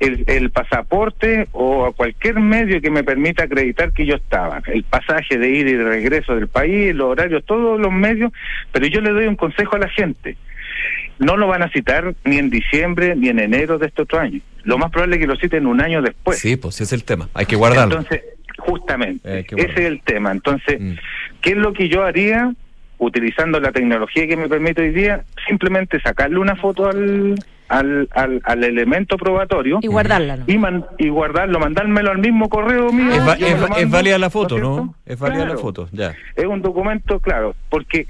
[0.00, 4.84] el, el pasaporte o a cualquier medio que me permita acreditar que yo estaba, el
[4.84, 8.32] pasaje de ida y de regreso del país, los horarios, todos los medios,
[8.70, 10.36] pero yo le doy un consejo a la gente.
[11.18, 14.40] No lo van a citar ni en diciembre ni en enero de este otro año.
[14.62, 16.38] Lo más probable es que lo citen un año después.
[16.38, 17.28] Sí, pues ese es el tema.
[17.34, 17.96] Hay que guardarlo.
[17.96, 18.22] Entonces,
[18.58, 20.30] justamente, ese es el tema.
[20.30, 20.92] Entonces, Mm.
[21.40, 22.52] ¿qué es lo que yo haría
[22.98, 25.24] utilizando la tecnología que me permite hoy día?
[25.46, 27.34] Simplemente sacarle una foto al,
[27.68, 30.44] al, al, al elemento probatorio Y guardarla, ¿no?
[30.46, 33.12] y, man- y guardarlo, mandármelo al mismo correo mío.
[33.12, 33.36] Es, va-
[33.88, 34.74] válida la foto, ¿no?
[34.74, 34.94] cierto?
[35.06, 36.14] Es válida la foto, ya.
[36.36, 38.06] Es un documento, claro, porque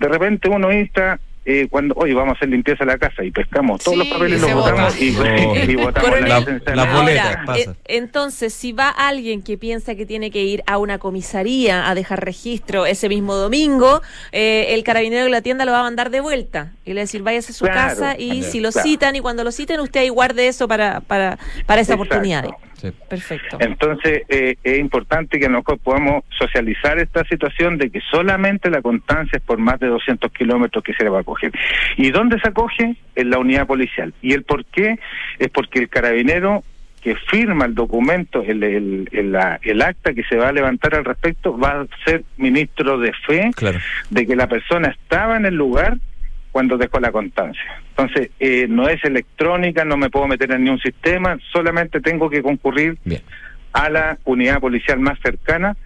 [0.00, 3.30] de repente uno insta eh, cuando, oye, vamos a hacer limpieza de la casa y
[3.30, 5.64] pescamos todos Sí, los papeles, los botamos y, vota.
[5.64, 6.92] y votamos la la médica.
[6.94, 7.28] boleta.
[7.28, 7.70] Ahora, pasa.
[7.70, 11.94] eh, entonces, si va alguien que piensa que tiene que ir a una comisaría a
[11.94, 14.02] dejar registro ese mismo domingo,
[14.32, 17.00] eh, el carabinero de la tienda lo va a mandar de vuelta y le va
[17.00, 18.86] a decir, váyase a su Claro, casa y si lo claro.
[18.88, 22.02] citan y cuando lo citen, usted ahí guarde eso para, para, para esa Exacto.
[22.14, 22.44] oportunidad.
[23.08, 23.58] Perfecto.
[23.60, 29.36] Entonces, eh, es importante que nosotros podamos socializar esta situación de que solamente la constancia
[29.36, 31.52] es por más de 200 kilómetros que se le va a coger.
[31.96, 32.96] ¿Y dónde se acoge?
[33.14, 34.12] En la unidad policial.
[34.22, 34.98] ¿Y el por qué?
[35.38, 36.62] Es porque el carabinero
[37.02, 40.94] que firma el documento, el, el, el, la- el acta que se va a levantar
[40.94, 43.78] al respecto, va a ser ministro de fe Claro.
[44.10, 45.96] de que la persona estaba en el lugar
[46.52, 47.82] cuando dejó la constancia.
[47.90, 52.40] Entonces, eh, no es electrónica, no me puedo meter en ningún sistema, solamente tengo que
[52.42, 53.22] concurrir Bien.
[53.72, 55.76] a la unidad policial más cercana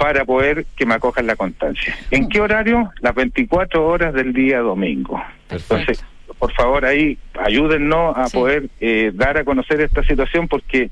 [0.00, 1.94] para poder que me acojan la constancia.
[2.10, 2.90] ¿En qué horario?
[3.02, 5.22] Las 24 horas del día domingo.
[5.50, 6.02] Entonces,
[6.38, 10.88] por favor, ahí ayúdennos a poder eh, dar a conocer esta situación porque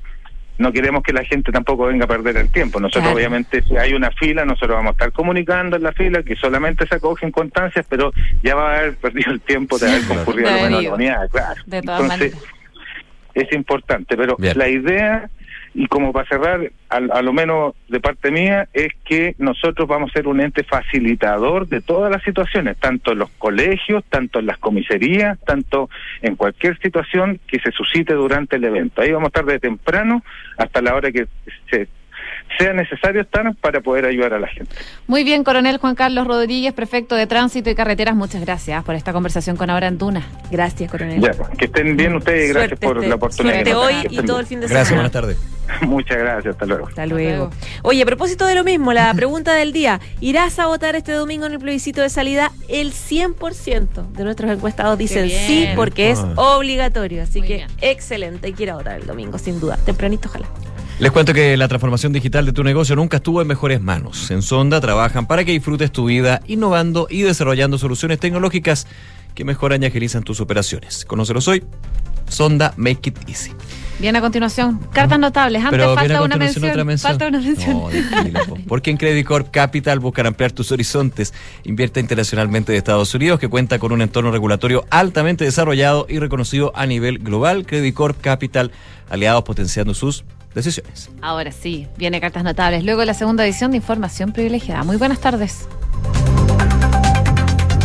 [0.59, 2.79] no queremos que la gente tampoco venga a perder el tiempo.
[2.79, 3.17] Nosotros, Claro.
[3.17, 6.85] obviamente, si hay una fila, nosotros vamos a estar comunicando en la fila que solamente
[6.85, 8.13] se acogen constancias, pero
[8.43, 11.61] ya va a haber perdido el tiempo de haber concurrido a la claro.
[11.65, 12.43] De todas Entonces, maneras.
[13.33, 14.55] es importante, pero Bien.
[14.55, 15.29] la idea,
[15.73, 20.09] y como para cerrar, al- a, lo menos de parte mía, es que nosotros vamos
[20.09, 24.47] a ser un ente facilitador de todas las situaciones, tanto en los colegios, tanto en
[24.47, 25.89] las comisarías, tanto
[26.21, 29.01] en cualquier situación que se suscite durante el evento.
[29.01, 30.23] Ahí vamos a estar de temprano
[30.57, 31.27] hasta la hora que
[31.69, 31.87] se
[32.57, 34.75] sea necesario estar para poder ayudar a la gente.
[35.07, 39.13] Muy bien, coronel Juan Carlos Rodríguez, prefecto de Tránsito y Carreteras, muchas gracias por esta
[39.13, 40.27] conversación con Ahora en Duna.
[40.51, 41.21] Gracias, coronel.
[41.21, 43.53] Ya, que estén bien ustedes y gracias Suerte por este- la oportunidad.
[43.55, 44.39] suerte hoy y todo bien.
[44.39, 45.09] el fin de Gracias, semana.
[45.09, 45.37] buenas tardes.
[45.87, 46.87] Muchas gracias, hasta luego.
[46.87, 47.51] Hasta luego.
[47.83, 49.99] Oye, a propósito de lo mismo, la pregunta del día.
[50.19, 52.51] ¿Irás a votar este domingo en el plebiscito de salida?
[52.67, 56.33] El 100% de nuestros encuestados dicen sí porque es Ah.
[56.55, 57.21] obligatorio.
[57.23, 58.47] Así que excelente.
[58.47, 59.77] Hay que ir a votar el domingo, sin duda.
[59.85, 60.47] Tempranito, ojalá.
[60.99, 64.29] Les cuento que la transformación digital de tu negocio nunca estuvo en mejores manos.
[64.31, 68.85] En Sonda trabajan para que disfrutes tu vida innovando y desarrollando soluciones tecnológicas
[69.33, 71.05] que mejoran y agilizan tus operaciones.
[71.05, 71.63] Conócelos hoy.
[72.27, 73.51] Sonda Make It Easy.
[73.99, 75.63] Bien, a continuación, cartas notables.
[75.63, 77.11] Antes Pero falta a una mención, otra mención.
[77.11, 77.77] Falta una mención.
[78.33, 78.55] No.
[78.67, 81.33] Porque en Credit Corp Capital buscan ampliar tus horizontes.
[81.63, 86.73] Invierte internacionalmente de Estados Unidos, que cuenta con un entorno regulatorio altamente desarrollado y reconocido
[86.75, 87.65] a nivel global.
[87.65, 88.71] Credit Corp Capital,
[89.09, 91.09] aliados potenciando sus decisiones.
[91.21, 92.83] Ahora sí, viene cartas notables.
[92.83, 94.83] Luego la segunda edición de Información Privilegiada.
[94.83, 95.67] Muy buenas tardes.